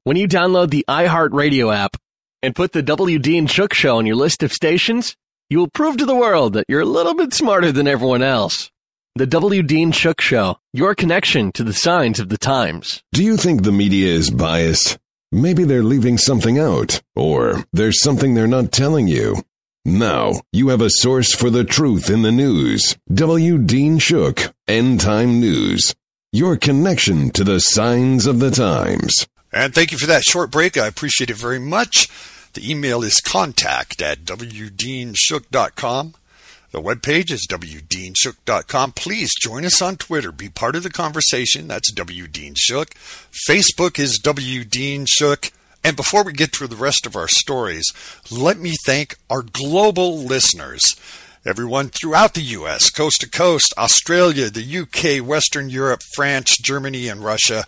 When 0.04 0.16
you 0.16 0.26
download 0.26 0.70
the 0.70 0.86
iHeartRadio 0.88 1.74
app 1.76 1.94
and 2.42 2.56
put 2.56 2.72
the 2.72 2.80
W. 2.80 3.18
Dean 3.18 3.46
Shook 3.46 3.74
Show 3.74 3.98
on 3.98 4.06
your 4.06 4.16
list 4.16 4.42
of 4.42 4.50
stations, 4.50 5.14
you 5.50 5.58
will 5.58 5.68
prove 5.68 5.98
to 5.98 6.06
the 6.06 6.14
world 6.14 6.54
that 6.54 6.64
you're 6.70 6.80
a 6.80 6.86
little 6.86 7.12
bit 7.12 7.34
smarter 7.34 7.70
than 7.70 7.86
everyone 7.86 8.22
else. 8.22 8.70
The 9.16 9.26
W. 9.26 9.62
Dean 9.62 9.92
Shook 9.92 10.22
Show, 10.22 10.56
your 10.72 10.94
connection 10.94 11.52
to 11.52 11.62
the 11.62 11.74
signs 11.74 12.18
of 12.18 12.30
the 12.30 12.38
times. 12.38 13.02
Do 13.12 13.22
you 13.22 13.36
think 13.36 13.62
the 13.62 13.72
media 13.72 14.10
is 14.14 14.30
biased? 14.30 14.98
Maybe 15.32 15.64
they're 15.64 15.82
leaving 15.82 16.16
something 16.16 16.58
out, 16.58 17.02
or 17.14 17.66
there's 17.74 18.00
something 18.00 18.32
they're 18.32 18.46
not 18.46 18.72
telling 18.72 19.06
you. 19.06 19.42
Now, 19.84 20.40
you 20.50 20.68
have 20.68 20.80
a 20.80 20.88
source 20.88 21.34
for 21.34 21.50
the 21.50 21.64
truth 21.64 22.08
in 22.08 22.22
the 22.22 22.32
news. 22.32 22.96
W. 23.12 23.58
Dean 23.58 23.98
Shook, 23.98 24.54
End 24.66 24.98
Time 24.98 25.40
News. 25.40 25.94
Your 26.32 26.56
connection 26.56 27.28
to 27.32 27.44
the 27.44 27.60
signs 27.60 28.26
of 28.26 28.38
the 28.38 28.50
times. 28.50 29.26
And 29.52 29.74
thank 29.74 29.92
you 29.92 29.98
for 29.98 30.06
that 30.06 30.22
short 30.22 30.50
break. 30.50 30.76
I 30.76 30.86
appreciate 30.86 31.30
it 31.30 31.36
very 31.36 31.58
much. 31.58 32.08
The 32.52 32.68
email 32.68 33.02
is 33.02 33.20
contact 33.20 34.02
at 34.02 34.24
wdeanshook.com. 34.24 36.14
The 36.72 36.80
webpage 36.80 37.32
is 37.32 37.48
wdeanshook.com. 37.48 38.92
Please 38.92 39.30
join 39.40 39.64
us 39.64 39.82
on 39.82 39.96
Twitter. 39.96 40.30
Be 40.30 40.48
part 40.48 40.76
of 40.76 40.84
the 40.84 40.90
conversation. 40.90 41.66
That's 41.66 41.92
wdeanshook. 41.92 42.92
Facebook 43.48 43.98
is 43.98 44.20
wdeanshook. 44.22 45.50
And 45.82 45.96
before 45.96 46.22
we 46.22 46.32
get 46.32 46.52
to 46.54 46.68
the 46.68 46.76
rest 46.76 47.06
of 47.06 47.16
our 47.16 47.26
stories, 47.26 47.92
let 48.30 48.58
me 48.58 48.74
thank 48.84 49.16
our 49.28 49.42
global 49.42 50.18
listeners. 50.18 50.94
Everyone 51.46 51.88
throughout 51.88 52.34
the 52.34 52.42
U.S., 52.42 52.90
coast 52.90 53.22
to 53.22 53.30
coast, 53.30 53.72
Australia, 53.78 54.50
the 54.50 54.78
UK, 54.80 55.26
Western 55.26 55.70
Europe, 55.70 56.02
France, 56.14 56.58
Germany, 56.58 57.08
and 57.08 57.24
Russia. 57.24 57.64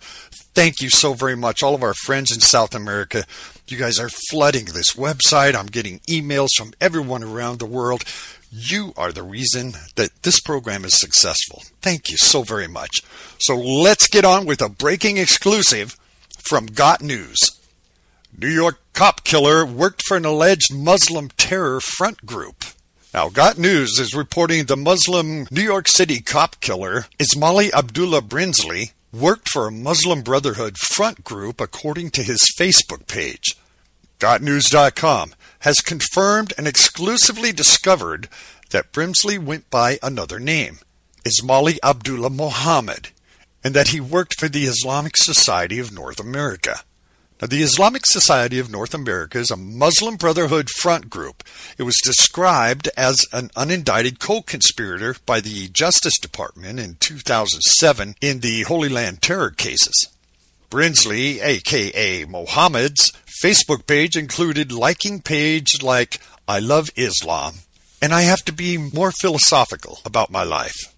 Thank 0.53 0.79
you 0.79 0.91
so 0.91 1.15
very 1.15 1.35
much. 1.35 1.63
All 1.63 1.73
of 1.73 1.81
our 1.81 1.95
friends 1.95 2.31
in 2.31 2.39
South 2.39 2.75
America. 2.75 3.23
You 3.67 3.77
guys 3.77 3.97
are 3.97 4.09
flooding 4.29 4.65
this 4.65 4.93
website. 4.93 5.55
I'm 5.55 5.65
getting 5.65 6.01
emails 6.01 6.49
from 6.55 6.73
everyone 6.79 7.23
around 7.23 7.57
the 7.57 7.65
world. 7.65 8.03
You 8.51 8.93
are 8.95 9.11
the 9.11 9.23
reason 9.23 9.71
that 9.95 10.21
this 10.21 10.39
program 10.39 10.85
is 10.85 10.99
successful. 10.99 11.63
Thank 11.81 12.11
you 12.11 12.17
so 12.17 12.43
very 12.43 12.67
much. 12.67 13.01
So 13.39 13.57
let's 13.57 14.07
get 14.07 14.23
on 14.23 14.45
with 14.45 14.61
a 14.61 14.69
breaking 14.69 15.17
exclusive 15.17 15.97
from 16.47 16.67
Got 16.67 17.01
News. 17.01 17.39
New 18.37 18.49
York 18.49 18.79
cop 18.93 19.23
killer 19.23 19.65
worked 19.65 20.03
for 20.07 20.17
an 20.17 20.25
alleged 20.25 20.71
Muslim 20.71 21.29
terror 21.29 21.81
front 21.81 22.23
group. 22.27 22.63
Now, 23.13 23.29
Got 23.29 23.59
News 23.59 23.99
is 23.99 24.15
reporting 24.15 24.65
the 24.65 24.75
Muslim 24.75 25.45
New 25.51 25.61
York 25.61 25.87
City 25.87 26.19
cop 26.19 26.59
killer, 26.61 27.05
Ismaaiyl 27.19 27.71
Abdullah 27.71 28.23
Brinsley, 28.23 28.93
worked 29.11 29.49
for 29.49 29.67
a 29.67 29.71
Muslim 29.71 30.23
Brotherhood 30.23 30.79
front 30.79 31.23
group 31.23 31.61
according 31.61 32.09
to 32.11 32.23
his 32.23 32.41
Facebook 32.57 33.05
page. 33.05 33.55
GotNews.com 34.19 35.35
has 35.59 35.79
confirmed 35.81 36.53
and 36.57 36.67
exclusively 36.67 37.51
discovered 37.51 38.29
that 38.71 38.91
Brinsley 38.91 39.37
went 39.37 39.69
by 39.69 39.99
another 40.01 40.39
name, 40.39 40.79
Ismaaiyl 41.23 41.77
Abdullah 41.83 42.31
Mohammed, 42.31 43.09
and 43.63 43.75
that 43.75 43.89
he 43.89 43.99
worked 43.99 44.39
for 44.39 44.49
the 44.49 44.65
Islamic 44.65 45.17
Society 45.17 45.77
of 45.77 45.93
North 45.93 46.19
America. 46.19 46.79
Now, 47.41 47.47
the 47.47 47.61
Islamic 47.61 48.05
Society 48.05 48.59
of 48.59 48.71
North 48.71 48.93
America 48.93 49.37
is 49.37 49.51
a 49.51 49.57
Muslim 49.57 50.15
Brotherhood 50.15 50.69
front 50.69 51.09
group. 51.09 51.43
It 51.77 51.83
was 51.83 51.99
described 52.03 52.89
as 52.95 53.25
an 53.33 53.49
unindicted 53.49 54.19
co-conspirator 54.19 55.17
by 55.25 55.41
the 55.41 55.67
Justice 55.67 56.17
Department 56.19 56.79
in 56.79 56.95
2007 56.99 58.15
in 58.21 58.39
the 58.39 58.61
Holy 58.63 58.87
Land 58.87 59.21
terror 59.21 59.49
cases. 59.49 60.07
Brinsley, 60.69 61.41
aka 61.41 62.25
Mohammed's, 62.25 63.11
Facebook 63.43 63.87
page 63.87 64.15
included 64.15 64.71
liking 64.71 65.21
page 65.21 65.81
like 65.81 66.21
I 66.47 66.59
love 66.59 66.89
Islam, 66.95 67.55
and 68.01 68.13
I 68.13 68.21
have 68.21 68.45
to 68.45 68.53
be 68.53 68.77
more 68.77 69.11
philosophical 69.11 69.99
about 70.05 70.31
my 70.31 70.43
life. 70.43 70.92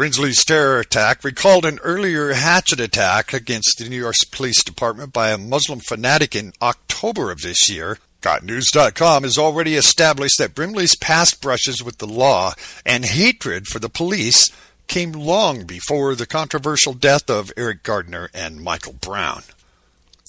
Brinsley's 0.00 0.46
terror 0.46 0.80
attack 0.80 1.22
recalled 1.22 1.66
an 1.66 1.78
earlier 1.82 2.32
hatchet 2.32 2.80
attack 2.80 3.34
against 3.34 3.76
the 3.76 3.86
New 3.86 4.00
York 4.00 4.14
Police 4.32 4.64
Department 4.64 5.12
by 5.12 5.28
a 5.28 5.36
Muslim 5.36 5.78
fanatic 5.78 6.34
in 6.34 6.54
October 6.62 7.30
of 7.30 7.42
this 7.42 7.68
year. 7.68 7.98
GotNews.com 8.22 9.24
has 9.24 9.36
already 9.36 9.74
established 9.74 10.38
that 10.38 10.54
Brinsley's 10.54 10.96
past 10.96 11.42
brushes 11.42 11.84
with 11.84 11.98
the 11.98 12.06
law 12.06 12.54
and 12.86 13.04
hatred 13.04 13.66
for 13.66 13.78
the 13.78 13.90
police 13.90 14.50
came 14.86 15.12
long 15.12 15.64
before 15.66 16.14
the 16.14 16.24
controversial 16.24 16.94
death 16.94 17.28
of 17.28 17.52
Eric 17.54 17.82
Gardner 17.82 18.30
and 18.32 18.62
Michael 18.62 18.94
Brown. 18.94 19.42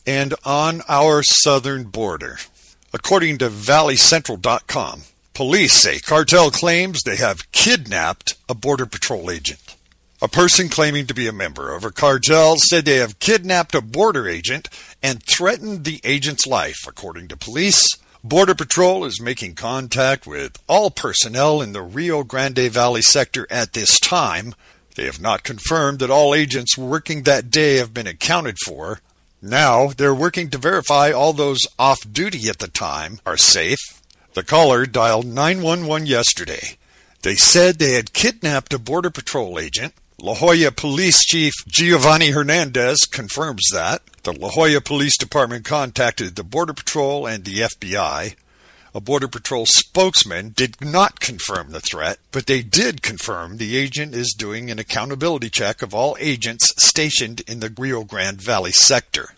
And 0.05 0.35
on 0.43 0.81
our 0.89 1.23
southern 1.23 1.85
border, 1.85 2.39
according 2.91 3.37
to 3.37 3.49
ValleyCentral.com, 3.49 5.03
Police 5.41 5.73
say 5.73 5.97
cartel 5.97 6.51
claims 6.51 7.01
they 7.01 7.15
have 7.15 7.51
kidnapped 7.51 8.35
a 8.47 8.53
Border 8.53 8.85
Patrol 8.85 9.31
agent. 9.31 9.75
A 10.21 10.27
person 10.27 10.69
claiming 10.69 11.07
to 11.07 11.15
be 11.15 11.27
a 11.27 11.33
member 11.33 11.73
of 11.73 11.83
a 11.83 11.89
cartel 11.89 12.57
said 12.57 12.85
they 12.85 12.97
have 12.97 13.17
kidnapped 13.17 13.73
a 13.73 13.81
border 13.81 14.29
agent 14.29 14.69
and 15.01 15.23
threatened 15.23 15.83
the 15.83 15.99
agent's 16.03 16.45
life, 16.45 16.77
according 16.87 17.27
to 17.29 17.35
police. 17.35 17.97
Border 18.23 18.53
Patrol 18.53 19.03
is 19.03 19.19
making 19.19 19.55
contact 19.55 20.27
with 20.27 20.61
all 20.67 20.91
personnel 20.91 21.59
in 21.59 21.73
the 21.73 21.81
Rio 21.81 22.23
Grande 22.23 22.69
Valley 22.69 23.01
sector 23.01 23.47
at 23.49 23.73
this 23.73 23.99
time. 23.99 24.53
They 24.93 25.05
have 25.05 25.19
not 25.19 25.41
confirmed 25.41 25.97
that 25.99 26.11
all 26.11 26.35
agents 26.35 26.77
working 26.77 27.23
that 27.23 27.49
day 27.49 27.77
have 27.77 27.95
been 27.95 28.05
accounted 28.05 28.57
for. 28.63 28.99
Now 29.41 29.87
they're 29.87 30.13
working 30.13 30.51
to 30.51 30.59
verify 30.59 31.09
all 31.11 31.33
those 31.33 31.61
off 31.79 31.97
duty 32.11 32.47
at 32.47 32.59
the 32.59 32.67
time 32.67 33.21
are 33.25 33.37
safe 33.37 34.00
the 34.33 34.43
caller 34.43 34.85
dialed 34.85 35.25
911 35.25 36.07
yesterday. 36.07 36.77
They 37.21 37.35
said 37.35 37.75
they 37.75 37.93
had 37.93 38.13
kidnapped 38.13 38.73
a 38.73 38.79
Border 38.79 39.11
Patrol 39.11 39.59
agent. 39.59 39.93
La 40.19 40.35
Joya 40.35 40.71
Police 40.71 41.25
Chief 41.25 41.53
Giovanni 41.67 42.31
Hernandez 42.31 42.99
confirms 43.05 43.67
that. 43.73 44.01
The 44.23 44.33
La 44.33 44.51
Joya 44.51 44.81
Police 44.81 45.17
Department 45.17 45.65
contacted 45.65 46.35
the 46.35 46.43
Border 46.43 46.73
Patrol 46.73 47.25
and 47.25 47.43
the 47.43 47.59
FBI. 47.59 48.35
A 48.93 48.99
Border 48.99 49.27
Patrol 49.27 49.65
spokesman 49.65 50.49
did 50.49 50.81
not 50.81 51.19
confirm 51.19 51.71
the 51.71 51.79
threat, 51.79 52.19
but 52.31 52.45
they 52.45 52.61
did 52.61 53.01
confirm 53.01 53.57
the 53.57 53.77
agent 53.77 54.13
is 54.13 54.35
doing 54.37 54.69
an 54.69 54.79
accountability 54.79 55.49
check 55.49 55.81
of 55.81 55.93
all 55.93 56.17
agents 56.19 56.73
stationed 56.77 57.41
in 57.47 57.61
the 57.61 57.73
Rio 57.77 58.03
Grande 58.03 58.41
Valley 58.41 58.71
sector. 58.71 59.29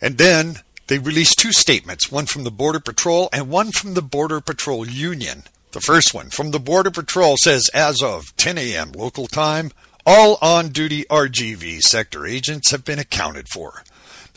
And 0.00 0.18
then 0.18 0.60
they 0.90 0.98
released 0.98 1.38
two 1.38 1.52
statements, 1.52 2.10
one 2.10 2.26
from 2.26 2.42
the 2.42 2.50
Border 2.50 2.80
Patrol 2.80 3.28
and 3.32 3.48
one 3.48 3.70
from 3.70 3.94
the 3.94 4.02
Border 4.02 4.40
Patrol 4.40 4.88
Union. 4.88 5.44
The 5.70 5.80
first 5.80 6.12
one 6.12 6.30
from 6.30 6.50
the 6.50 6.58
Border 6.58 6.90
Patrol 6.90 7.36
says 7.36 7.70
as 7.72 8.02
of 8.02 8.36
10 8.36 8.58
a.m. 8.58 8.90
local 8.90 9.28
time, 9.28 9.70
all 10.04 10.36
on 10.42 10.70
duty 10.70 11.04
RGV 11.04 11.80
sector 11.82 12.26
agents 12.26 12.72
have 12.72 12.84
been 12.84 12.98
accounted 12.98 13.46
for. 13.48 13.84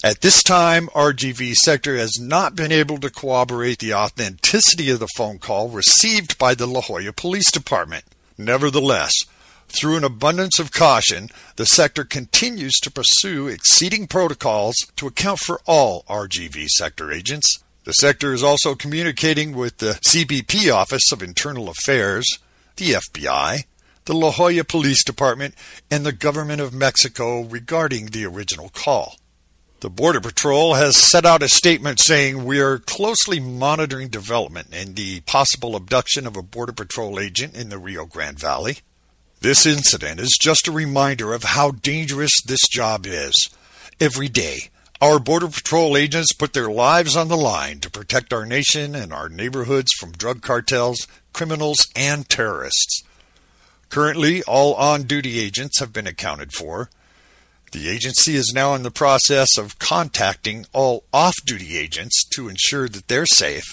At 0.03 0.21
this 0.21 0.43
time, 0.43 0.89
RGV 0.89 1.55
sector 1.55 1.97
has 1.97 2.19
not 2.19 2.55
been 2.55 2.71
able 2.71 2.99
to 2.99 3.09
corroborate 3.09 3.79
the 3.79 3.95
authenticity 3.95 4.91
of 4.91 4.99
the 4.99 5.07
phone 5.15 5.39
call 5.39 5.69
received 5.69 6.37
by 6.37 6.53
the 6.53 6.67
La 6.67 6.81
Joya 6.81 7.13
Police 7.13 7.51
Department. 7.51 8.03
Nevertheless, 8.37 9.13
through 9.75 9.97
an 9.97 10.03
abundance 10.03 10.59
of 10.59 10.71
caution, 10.71 11.29
the 11.55 11.65
sector 11.65 12.03
continues 12.03 12.73
to 12.79 12.91
pursue 12.91 13.47
exceeding 13.47 14.07
protocols 14.07 14.75
to 14.95 15.07
account 15.07 15.39
for 15.39 15.59
all 15.65 16.03
RGV 16.09 16.67
sector 16.67 17.11
agents. 17.11 17.63
The 17.83 17.93
sector 17.93 18.33
is 18.33 18.43
also 18.43 18.75
communicating 18.75 19.55
with 19.55 19.79
the 19.79 19.99
CBP 20.01 20.73
Office 20.73 21.11
of 21.11 21.21
Internal 21.21 21.69
Affairs, 21.69 22.39
the 22.77 22.91
FBI, 23.13 23.65
the 24.05 24.13
La 24.13 24.31
Joya 24.31 24.63
Police 24.63 25.03
Department, 25.03 25.55
and 25.91 26.05
the 26.05 26.11
government 26.11 26.61
of 26.61 26.73
Mexico 26.73 27.41
regarding 27.41 28.07
the 28.07 28.25
original 28.25 28.69
call. 28.69 29.15
The 29.81 29.89
Border 29.89 30.21
Patrol 30.21 30.75
has 30.75 30.95
set 30.95 31.25
out 31.25 31.43
a 31.43 31.49
statement 31.49 31.99
saying 31.99 32.45
we 32.45 32.61
are 32.61 32.79
closely 32.79 33.41
monitoring 33.41 34.07
development 34.07 34.73
in 34.73 34.93
the 34.93 35.19
possible 35.21 35.75
abduction 35.75 36.25
of 36.25 36.37
a 36.37 36.41
Border 36.41 36.71
Patrol 36.71 37.19
agent 37.19 37.53
in 37.53 37.67
the 37.67 37.77
Rio 37.77 38.05
Grande 38.05 38.39
Valley. 38.39 38.77
This 39.43 39.65
incident 39.65 40.21
is 40.21 40.37
just 40.39 40.69
a 40.69 40.71
reminder 40.71 41.33
of 41.33 41.43
how 41.43 41.71
dangerous 41.71 42.31
this 42.45 42.65
job 42.69 43.05
is. 43.05 43.35
Every 43.99 44.29
day, 44.29 44.69
our 45.01 45.19
Border 45.19 45.49
Patrol 45.49 45.97
agents 45.97 46.31
put 46.31 46.53
their 46.53 46.71
lives 46.71 47.17
on 47.17 47.27
the 47.27 47.35
line 47.35 47.81
to 47.81 47.91
protect 47.91 48.31
our 48.31 48.45
nation 48.45 48.95
and 48.95 49.11
our 49.11 49.27
neighborhoods 49.27 49.91
from 49.99 50.13
drug 50.13 50.41
cartels, 50.41 51.09
criminals, 51.33 51.85
and 51.93 52.29
terrorists. 52.29 53.03
Currently, 53.89 54.43
all 54.43 54.75
on 54.75 55.03
duty 55.03 55.41
agents 55.41 55.77
have 55.81 55.91
been 55.91 56.07
accounted 56.07 56.53
for. 56.53 56.89
The 57.73 57.89
agency 57.89 58.37
is 58.37 58.53
now 58.55 58.75
in 58.75 58.83
the 58.83 58.91
process 58.91 59.57
of 59.57 59.77
contacting 59.77 60.67
all 60.71 61.03
off 61.11 61.35
duty 61.45 61.77
agents 61.77 62.23
to 62.29 62.47
ensure 62.47 62.87
that 62.87 63.09
they're 63.09 63.25
safe. 63.25 63.65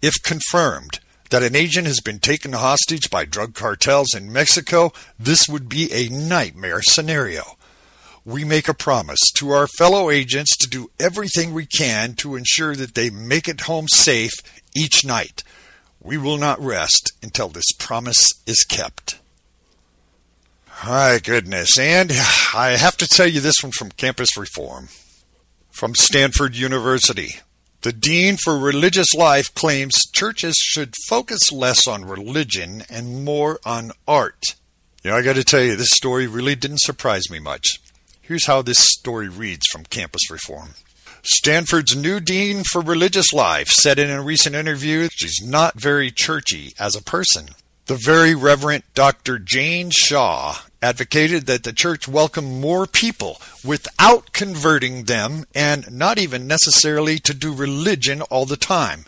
If 0.00 0.14
confirmed, 0.22 0.99
that 1.30 1.42
an 1.42 1.56
agent 1.56 1.86
has 1.86 2.00
been 2.00 2.18
taken 2.18 2.52
hostage 2.52 3.08
by 3.10 3.24
drug 3.24 3.54
cartels 3.54 4.14
in 4.14 4.32
Mexico, 4.32 4.92
this 5.18 5.48
would 5.48 5.68
be 5.68 5.92
a 5.92 6.08
nightmare 6.08 6.82
scenario. 6.82 7.56
We 8.24 8.44
make 8.44 8.68
a 8.68 8.74
promise 8.74 9.30
to 9.36 9.50
our 9.50 9.66
fellow 9.66 10.10
agents 10.10 10.56
to 10.58 10.68
do 10.68 10.90
everything 11.00 11.54
we 11.54 11.66
can 11.66 12.14
to 12.16 12.36
ensure 12.36 12.76
that 12.76 12.94
they 12.94 13.08
make 13.10 13.48
it 13.48 13.62
home 13.62 13.88
safe 13.88 14.34
each 14.76 15.04
night. 15.04 15.42
We 16.02 16.18
will 16.18 16.36
not 16.36 16.60
rest 16.60 17.12
until 17.22 17.48
this 17.48 17.72
promise 17.72 18.26
is 18.46 18.64
kept. 18.64 19.18
My 20.84 21.20
goodness, 21.22 21.78
and 21.78 22.10
I 22.54 22.76
have 22.78 22.96
to 22.98 23.06
tell 23.06 23.26
you 23.26 23.40
this 23.40 23.62
one 23.62 23.72
from 23.72 23.90
Campus 23.90 24.36
Reform. 24.36 24.88
From 25.70 25.94
Stanford 25.94 26.56
University. 26.56 27.36
The 27.82 27.92
Dean 27.94 28.36
for 28.36 28.58
Religious 28.58 29.14
Life 29.14 29.54
claims 29.54 30.04
churches 30.12 30.54
should 30.56 30.92
focus 31.08 31.50
less 31.50 31.86
on 31.86 32.04
religion 32.04 32.82
and 32.90 33.24
more 33.24 33.58
on 33.64 33.92
art. 34.06 34.54
Know, 35.02 35.16
I 35.16 35.22
got 35.22 35.36
to 35.36 35.44
tell 35.44 35.62
you, 35.62 35.76
this 35.76 35.92
story 35.92 36.26
really 36.26 36.54
didn't 36.54 36.82
surprise 36.82 37.30
me 37.30 37.38
much. 37.38 37.80
Here's 38.20 38.46
how 38.46 38.60
this 38.60 38.78
story 38.78 39.30
reads 39.30 39.66
from 39.72 39.84
Campus 39.84 40.30
Reform. 40.30 40.74
Stanford's 41.22 41.96
new 41.96 42.20
Dean 42.20 42.64
for 42.64 42.82
Religious 42.82 43.32
Life 43.32 43.68
said 43.68 43.98
in 43.98 44.10
a 44.10 44.22
recent 44.22 44.54
interview 44.54 45.08
she's 45.10 45.40
not 45.42 45.80
very 45.80 46.10
churchy 46.10 46.74
as 46.78 46.94
a 46.94 47.02
person. 47.02 47.48
The 47.86 47.98
very 48.04 48.34
Reverend 48.34 48.84
Dr. 48.94 49.38
Jane 49.38 49.88
Shaw 49.90 50.56
advocated 50.82 51.46
that 51.46 51.62
the 51.62 51.72
church 51.72 52.08
welcome 52.08 52.60
more 52.60 52.86
people 52.86 53.40
without 53.64 54.32
converting 54.32 55.04
them 55.04 55.44
and 55.54 55.90
not 55.90 56.18
even 56.18 56.46
necessarily 56.46 57.18
to 57.18 57.34
do 57.34 57.54
religion 57.54 58.22
all 58.22 58.46
the 58.46 58.56
time. 58.56 59.04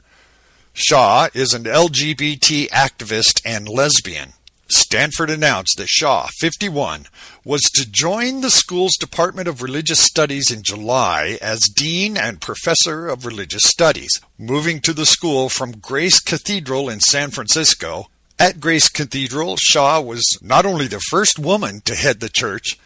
Shaw 0.75 1.29
is 1.35 1.53
an 1.53 1.65
LGBT 1.65 2.69
activist 2.71 3.43
and 3.45 3.69
lesbian. 3.69 4.33
Stanford 4.73 5.29
announced 5.29 5.77
that 5.77 5.89
Shaw, 5.89 6.29
51, 6.41 7.07
was 7.45 7.61
to 7.75 7.91
join 7.91 8.41
the 8.41 8.51
school's 8.51 8.97
Department 8.97 9.47
of 9.47 9.63
Religious 9.63 10.01
Studies 10.01 10.51
in 10.51 10.63
July 10.63 11.39
as 11.43 11.61
Dean 11.75 12.17
and 12.17 12.41
Professor 12.41 13.07
of 13.07 13.27
Religious 13.27 13.65
Studies, 13.65 14.19
moving 14.39 14.81
to 14.81 14.95
the 14.95 15.05
school 15.05 15.51
from 15.51 15.73
Grace 15.73 16.21
Cathedral 16.21 16.89
in 16.89 17.01
San 17.01 17.31
Francisco. 17.31 18.09
At 18.43 18.59
Grace 18.59 18.89
Cathedral, 18.89 19.57
Shaw 19.57 20.01
was 20.01 20.37
not 20.43 20.67
only 20.67 20.89
the 20.89 20.99
first 20.99 21.39
woman 21.39 21.81
to 21.83 21.95
head 21.95 22.19
the 22.19 22.29
church, 22.29 22.77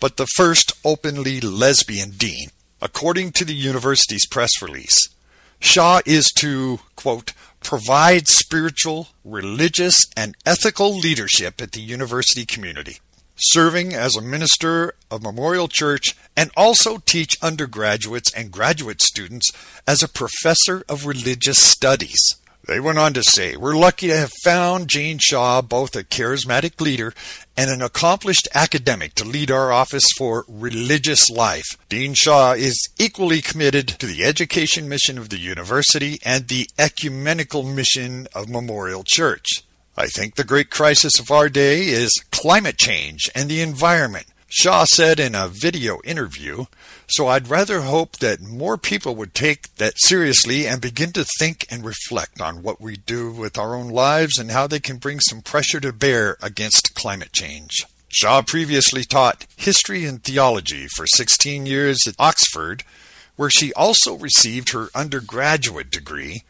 but 0.00 0.16
the 0.16 0.26
first 0.34 0.72
openly 0.84 1.40
lesbian 1.40 2.10
dean, 2.10 2.48
according 2.82 3.30
to 3.34 3.44
the 3.44 3.54
university's 3.54 4.26
press 4.26 4.60
release. 4.60 4.98
Shaw 5.60 6.00
is 6.04 6.32
to, 6.38 6.80
quote, 6.96 7.32
provide 7.62 8.26
spiritual, 8.26 9.06
religious, 9.24 10.04
and 10.16 10.36
ethical 10.44 10.98
leadership 10.98 11.62
at 11.62 11.70
the 11.70 11.80
university 11.80 12.44
community, 12.44 12.98
serving 13.36 13.94
as 13.94 14.16
a 14.16 14.20
minister 14.20 14.96
of 15.12 15.22
Memorial 15.22 15.68
Church, 15.68 16.16
and 16.36 16.50
also 16.56 16.98
teach 16.98 17.40
undergraduates 17.40 18.34
and 18.34 18.50
graduate 18.50 19.00
students 19.00 19.52
as 19.86 20.02
a 20.02 20.08
professor 20.08 20.82
of 20.88 21.06
religious 21.06 21.62
studies. 21.62 22.34
They 22.66 22.80
went 22.80 22.98
on 22.98 23.12
to 23.14 23.22
say, 23.22 23.56
We're 23.56 23.76
lucky 23.76 24.08
to 24.08 24.16
have 24.16 24.32
found 24.42 24.88
Jane 24.88 25.18
Shaw 25.18 25.60
both 25.60 25.94
a 25.94 26.02
charismatic 26.02 26.80
leader 26.80 27.12
and 27.56 27.70
an 27.70 27.82
accomplished 27.82 28.48
academic 28.54 29.14
to 29.16 29.24
lead 29.24 29.50
our 29.50 29.70
office 29.70 30.04
for 30.16 30.46
religious 30.48 31.28
life. 31.28 31.66
Dean 31.90 32.14
Shaw 32.14 32.52
is 32.52 32.88
equally 32.98 33.42
committed 33.42 33.88
to 33.88 34.06
the 34.06 34.24
education 34.24 34.88
mission 34.88 35.18
of 35.18 35.28
the 35.28 35.38
university 35.38 36.18
and 36.24 36.48
the 36.48 36.68
ecumenical 36.78 37.62
mission 37.64 38.28
of 38.34 38.48
Memorial 38.48 39.04
Church. 39.04 39.62
I 39.96 40.06
think 40.06 40.34
the 40.34 40.42
great 40.42 40.70
crisis 40.70 41.20
of 41.20 41.30
our 41.30 41.48
day 41.48 41.82
is 41.82 42.24
climate 42.32 42.78
change 42.78 43.30
and 43.34 43.48
the 43.48 43.60
environment. 43.60 44.26
Shaw 44.56 44.84
said 44.84 45.18
in 45.18 45.34
a 45.34 45.48
video 45.48 46.00
interview, 46.04 46.66
so 47.08 47.26
I'd 47.26 47.48
rather 47.48 47.80
hope 47.80 48.18
that 48.18 48.40
more 48.40 48.78
people 48.78 49.16
would 49.16 49.34
take 49.34 49.74
that 49.78 49.98
seriously 49.98 50.64
and 50.64 50.80
begin 50.80 51.10
to 51.14 51.26
think 51.40 51.66
and 51.70 51.84
reflect 51.84 52.40
on 52.40 52.62
what 52.62 52.80
we 52.80 52.96
do 52.96 53.32
with 53.32 53.58
our 53.58 53.74
own 53.74 53.88
lives 53.88 54.38
and 54.38 54.52
how 54.52 54.68
they 54.68 54.78
can 54.78 54.98
bring 54.98 55.18
some 55.18 55.42
pressure 55.42 55.80
to 55.80 55.92
bear 55.92 56.36
against 56.40 56.94
climate 56.94 57.32
change. 57.32 57.84
Shaw 58.06 58.42
previously 58.42 59.02
taught 59.02 59.44
history 59.56 60.04
and 60.04 60.22
theology 60.22 60.86
for 60.86 61.04
16 61.04 61.66
years 61.66 62.06
at 62.06 62.14
Oxford, 62.20 62.84
where 63.34 63.50
she 63.50 63.72
also 63.72 64.14
received 64.14 64.70
her 64.70 64.88
undergraduate 64.94 65.90
degree. 65.90 66.44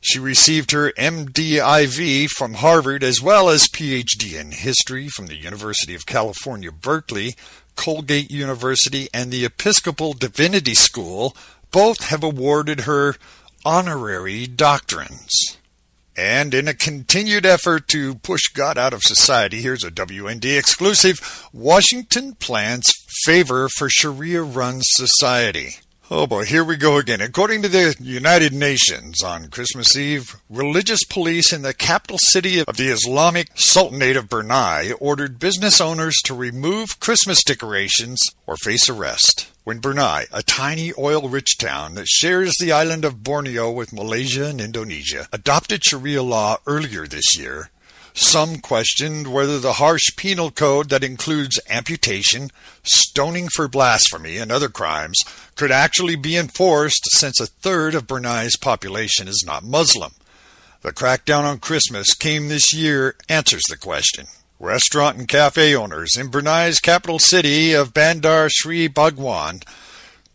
She 0.00 0.18
received 0.18 0.70
her 0.70 0.92
MDiv 0.92 2.28
from 2.30 2.54
Harvard 2.54 3.02
as 3.02 3.20
well 3.20 3.48
as 3.48 3.68
PhD 3.68 4.38
in 4.38 4.52
history 4.52 5.08
from 5.08 5.26
the 5.26 5.36
University 5.36 5.94
of 5.94 6.06
California, 6.06 6.70
Berkeley, 6.70 7.34
Colgate 7.74 8.30
University, 8.30 9.08
and 9.12 9.30
the 9.30 9.44
Episcopal 9.44 10.12
Divinity 10.12 10.74
School. 10.74 11.36
Both 11.70 12.04
have 12.06 12.22
awarded 12.22 12.80
her 12.80 13.16
honorary 13.64 14.46
doctrines. 14.46 15.58
And 16.16 16.54
in 16.54 16.66
a 16.66 16.72
continued 16.74 17.44
effort 17.44 17.88
to 17.88 18.14
push 18.14 18.48
God 18.54 18.78
out 18.78 18.94
of 18.94 19.02
society, 19.02 19.60
here's 19.60 19.84
a 19.84 19.90
WND 19.90 20.58
exclusive 20.58 21.48
Washington 21.52 22.36
plans 22.36 22.90
favor 23.24 23.68
for 23.68 23.90
Sharia 23.90 24.42
run 24.42 24.78
society. 24.80 25.76
Oh 26.08 26.28
boy, 26.28 26.44
here 26.44 26.62
we 26.62 26.76
go 26.76 26.98
again. 26.98 27.20
According 27.20 27.62
to 27.62 27.68
the 27.68 27.96
United 27.98 28.52
Nations, 28.52 29.24
on 29.24 29.48
Christmas 29.48 29.96
Eve, 29.96 30.36
religious 30.48 31.02
police 31.02 31.52
in 31.52 31.62
the 31.62 31.74
capital 31.74 32.18
city 32.18 32.60
of 32.60 32.76
the 32.76 32.90
Islamic 32.90 33.48
Sultanate 33.56 34.16
of 34.16 34.28
Brunei 34.28 34.92
ordered 35.00 35.40
business 35.40 35.80
owners 35.80 36.14
to 36.24 36.32
remove 36.32 37.00
Christmas 37.00 37.42
decorations 37.42 38.22
or 38.46 38.56
face 38.56 38.88
arrest. 38.88 39.50
When 39.64 39.80
Brunei, 39.80 40.26
a 40.32 40.44
tiny 40.44 40.92
oil 40.96 41.28
rich 41.28 41.58
town 41.58 41.96
that 41.96 42.06
shares 42.06 42.54
the 42.60 42.70
island 42.70 43.04
of 43.04 43.24
Borneo 43.24 43.72
with 43.72 43.92
Malaysia 43.92 44.46
and 44.46 44.60
Indonesia, 44.60 45.26
adopted 45.32 45.82
Sharia 45.82 46.22
law 46.22 46.58
earlier 46.68 47.08
this 47.08 47.36
year, 47.36 47.70
some 48.16 48.58
questioned 48.60 49.30
whether 49.30 49.58
the 49.58 49.74
harsh 49.74 50.16
penal 50.16 50.50
code 50.50 50.88
that 50.88 51.04
includes 51.04 51.60
amputation, 51.68 52.50
stoning 52.82 53.48
for 53.48 53.68
blasphemy, 53.68 54.38
and 54.38 54.50
other 54.50 54.70
crimes 54.70 55.22
could 55.54 55.70
actually 55.70 56.16
be 56.16 56.36
enforced 56.36 57.04
since 57.10 57.38
a 57.38 57.46
third 57.46 57.94
of 57.94 58.06
Brunei's 58.06 58.56
population 58.56 59.28
is 59.28 59.44
not 59.46 59.62
Muslim. 59.62 60.12
The 60.80 60.92
crackdown 60.92 61.44
on 61.44 61.58
Christmas 61.58 62.14
came 62.14 62.48
this 62.48 62.72
year 62.72 63.16
answers 63.28 63.64
the 63.68 63.76
question. 63.76 64.26
Restaurant 64.58 65.18
and 65.18 65.28
cafe 65.28 65.74
owners 65.74 66.16
in 66.16 66.28
Brunei's 66.28 66.80
capital 66.80 67.18
city 67.18 67.74
of 67.74 67.92
Bandar 67.92 68.48
Seri 68.48 68.88
Begawan 68.88 69.62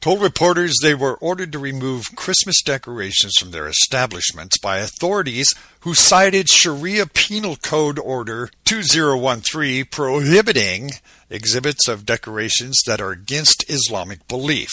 told 0.01 0.19
reporters 0.19 0.75
they 0.81 0.95
were 0.95 1.15
ordered 1.17 1.51
to 1.51 1.59
remove 1.59 2.15
Christmas 2.15 2.61
decorations 2.63 3.33
from 3.39 3.51
their 3.51 3.67
establishments 3.67 4.57
by 4.57 4.79
authorities 4.79 5.53
who 5.81 5.93
cited 5.93 6.49
Sharia 6.49 7.05
Penal 7.05 7.55
Code 7.55 7.99
Order 7.99 8.49
2013 8.65 9.85
prohibiting 9.85 10.89
exhibits 11.29 11.87
of 11.87 12.05
decorations 12.05 12.81
that 12.87 12.99
are 12.99 13.11
against 13.11 13.69
Islamic 13.69 14.27
belief. 14.27 14.69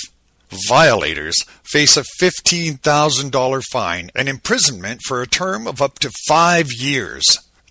Violators 0.67 1.37
face 1.63 1.99
a 1.99 2.05
$15,000 2.23 3.63
fine 3.71 4.11
and 4.15 4.29
imprisonment 4.31 5.03
for 5.05 5.21
a 5.21 5.27
term 5.27 5.67
of 5.67 5.83
up 5.83 5.99
to 5.99 6.11
five 6.27 6.73
years. 6.73 7.23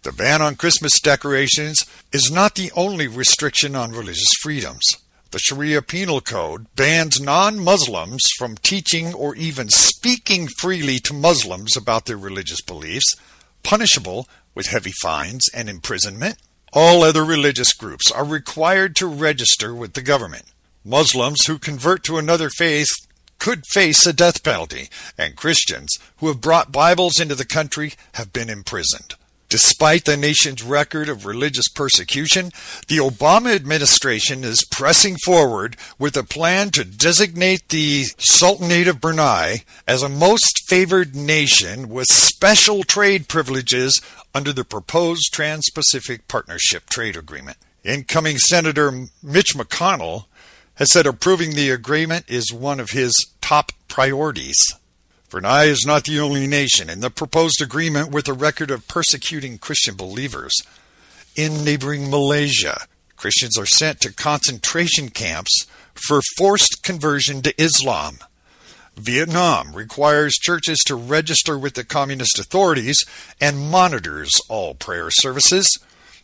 The 0.04 0.12
ban 0.12 0.44
on 0.44 0.56
Christmas 0.56 1.00
decorations 1.00 1.86
is 2.14 2.32
not 2.32 2.54
the 2.54 2.72
only 2.76 3.08
restriction 3.08 3.76
on 3.76 3.92
religious 3.92 4.32
freedoms. 4.44 4.84
The 5.32 5.40
Sharia 5.40 5.82
Penal 5.82 6.22
Code 6.22 6.68
bans 6.78 7.20
non 7.20 7.60
Muslims 7.60 8.22
from 8.38 8.56
teaching 8.56 9.14
or 9.14 9.36
even 9.36 9.68
speaking 9.68 10.48
freely 10.48 11.00
to 11.00 11.14
Muslims 11.14 11.76
about 11.76 12.06
their 12.06 12.18
religious 12.18 12.62
beliefs, 12.62 13.14
punishable 13.62 14.30
with 14.56 14.68
heavy 14.68 14.94
fines 15.02 15.50
and 15.54 15.68
imprisonment. 15.68 16.38
All 16.72 17.04
other 17.04 17.26
religious 17.26 17.74
groups 17.74 18.10
are 18.10 18.24
required 18.24 18.96
to 18.98 19.08
register 19.08 19.76
with 19.76 19.94
the 19.94 20.02
government. 20.02 20.46
Muslims 20.86 21.46
who 21.46 21.60
convert 21.60 22.06
to 22.06 22.18
another 22.18 22.50
faith 22.50 22.88
could 23.38 23.64
face 23.68 24.06
a 24.06 24.14
death 24.14 24.44
penalty, 24.44 24.90
and 25.18 25.36
Christians 25.36 25.98
who 26.18 26.30
have 26.30 26.40
brought 26.40 26.72
Bibles 26.72 27.20
into 27.20 27.36
the 27.36 27.46
country 27.46 27.94
have 28.14 28.32
been 28.32 28.50
imprisoned. 28.50 29.16
Despite 29.50 30.04
the 30.04 30.18
nation's 30.18 30.62
record 30.62 31.08
of 31.08 31.26
religious 31.26 31.70
persecution, 31.70 32.52
the 32.90 32.98
Obama 32.98 33.56
administration 33.56 34.44
is 34.44 34.68
pressing 34.70 35.16
forward 35.24 35.78
with 35.98 36.18
a 36.18 36.24
plan 36.24 36.70
to 36.72 36.84
designate 36.84 37.70
the 37.70 38.08
Sultanate 38.18 38.90
of 38.90 39.00
Brunei 39.00 39.64
as 39.88 40.04
a 40.04 40.10
most 40.10 40.68
favored 40.68 41.16
nation 41.16 41.88
with 41.88 42.08
special 42.08 42.84
trade 42.84 43.30
privileges 43.30 44.02
under 44.36 44.52
the 44.52 44.66
proposed 44.66 45.32
Trans 45.32 45.70
Pacific 45.70 46.28
Partnership 46.28 46.90
Trade 46.90 47.16
Agreement. 47.16 47.58
Incoming 47.86 48.40
Senator 48.40 48.92
Mitch 49.24 49.56
McConnell 49.56 50.26
has 50.76 50.92
said 50.92 51.08
approving 51.08 51.56
the 51.56 51.70
agreement 51.70 52.26
is 52.28 52.52
one 52.52 52.82
of 52.82 52.90
his 52.90 53.14
top 53.40 53.72
priorities. 53.88 54.58
Brunei 55.30 55.66
is 55.66 55.86
not 55.86 56.06
the 56.06 56.22
only 56.22 56.48
nation 56.48 56.90
in 56.90 57.02
the 57.02 57.10
proposed 57.10 57.62
agreement 57.62 58.12
with 58.12 58.30
a 58.30 58.34
record 58.34 58.72
of 58.72 58.88
persecuting 58.88 59.58
Christian 59.58 59.96
believers. 59.96 60.54
In 61.36 61.66
neighboring 61.66 62.10
Malaysia, 62.10 62.86
Christians 63.18 63.58
are 63.58 63.66
sent 63.66 64.00
to 64.02 64.14
concentration 64.14 65.10
camps 65.10 65.66
for 65.94 66.22
forced 66.38 66.82
conversion 66.82 67.42
to 67.42 67.62
Islam. 67.62 68.20
Vietnam 68.96 69.74
requires 69.76 70.34
churches 70.36 70.80
to 70.86 70.96
register 70.96 71.60
with 71.60 71.74
the 71.74 71.84
communist 71.84 72.40
authorities 72.40 73.06
and 73.42 73.70
monitors 73.70 74.32
all 74.48 74.76
prayer 74.76 75.10
services. 75.12 75.78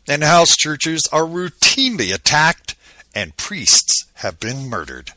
And 0.08 0.24
house 0.24 0.56
churches 0.56 1.08
are 1.12 1.24
routinely 1.24 2.14
attacked 2.14 2.76
and 3.14 3.36
priests 3.36 4.06
have 4.16 4.40
been 4.40 4.70
murdered. 4.70 5.12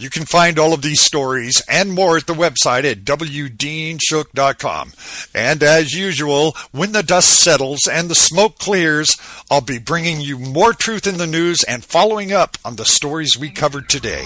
You 0.00 0.08
can 0.08 0.24
find 0.24 0.58
all 0.58 0.72
of 0.72 0.80
these 0.80 1.02
stories 1.02 1.62
and 1.68 1.92
more 1.92 2.16
at 2.16 2.26
the 2.26 2.32
website 2.32 2.90
at 2.90 3.04
wdeanshook.com. 3.04 4.92
And 5.34 5.62
as 5.62 5.92
usual, 5.92 6.56
when 6.72 6.92
the 6.92 7.02
dust 7.02 7.28
settles 7.28 7.80
and 7.86 8.08
the 8.08 8.14
smoke 8.14 8.58
clears, 8.58 9.18
I'll 9.50 9.60
be 9.60 9.78
bringing 9.78 10.22
you 10.22 10.38
more 10.38 10.72
truth 10.72 11.06
in 11.06 11.18
the 11.18 11.26
news 11.26 11.64
and 11.64 11.84
following 11.84 12.32
up 12.32 12.56
on 12.64 12.76
the 12.76 12.86
stories 12.86 13.36
we 13.38 13.50
covered 13.50 13.90
today. 13.90 14.24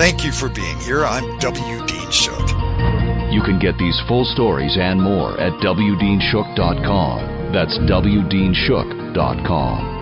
Thank 0.00 0.24
you 0.24 0.32
for 0.32 0.48
being 0.48 0.78
here. 0.78 1.04
I'm 1.04 1.38
W. 1.40 1.86
Dean 1.86 2.10
Shook. 2.10 2.48
You 3.30 3.42
can 3.42 3.58
get 3.60 3.76
these 3.76 4.00
full 4.08 4.24
stories 4.32 4.78
and 4.80 5.02
more 5.02 5.38
at 5.38 5.52
wdeanshook.com. 5.60 7.52
That's 7.52 7.76
wdeanshook.com. 7.80 10.01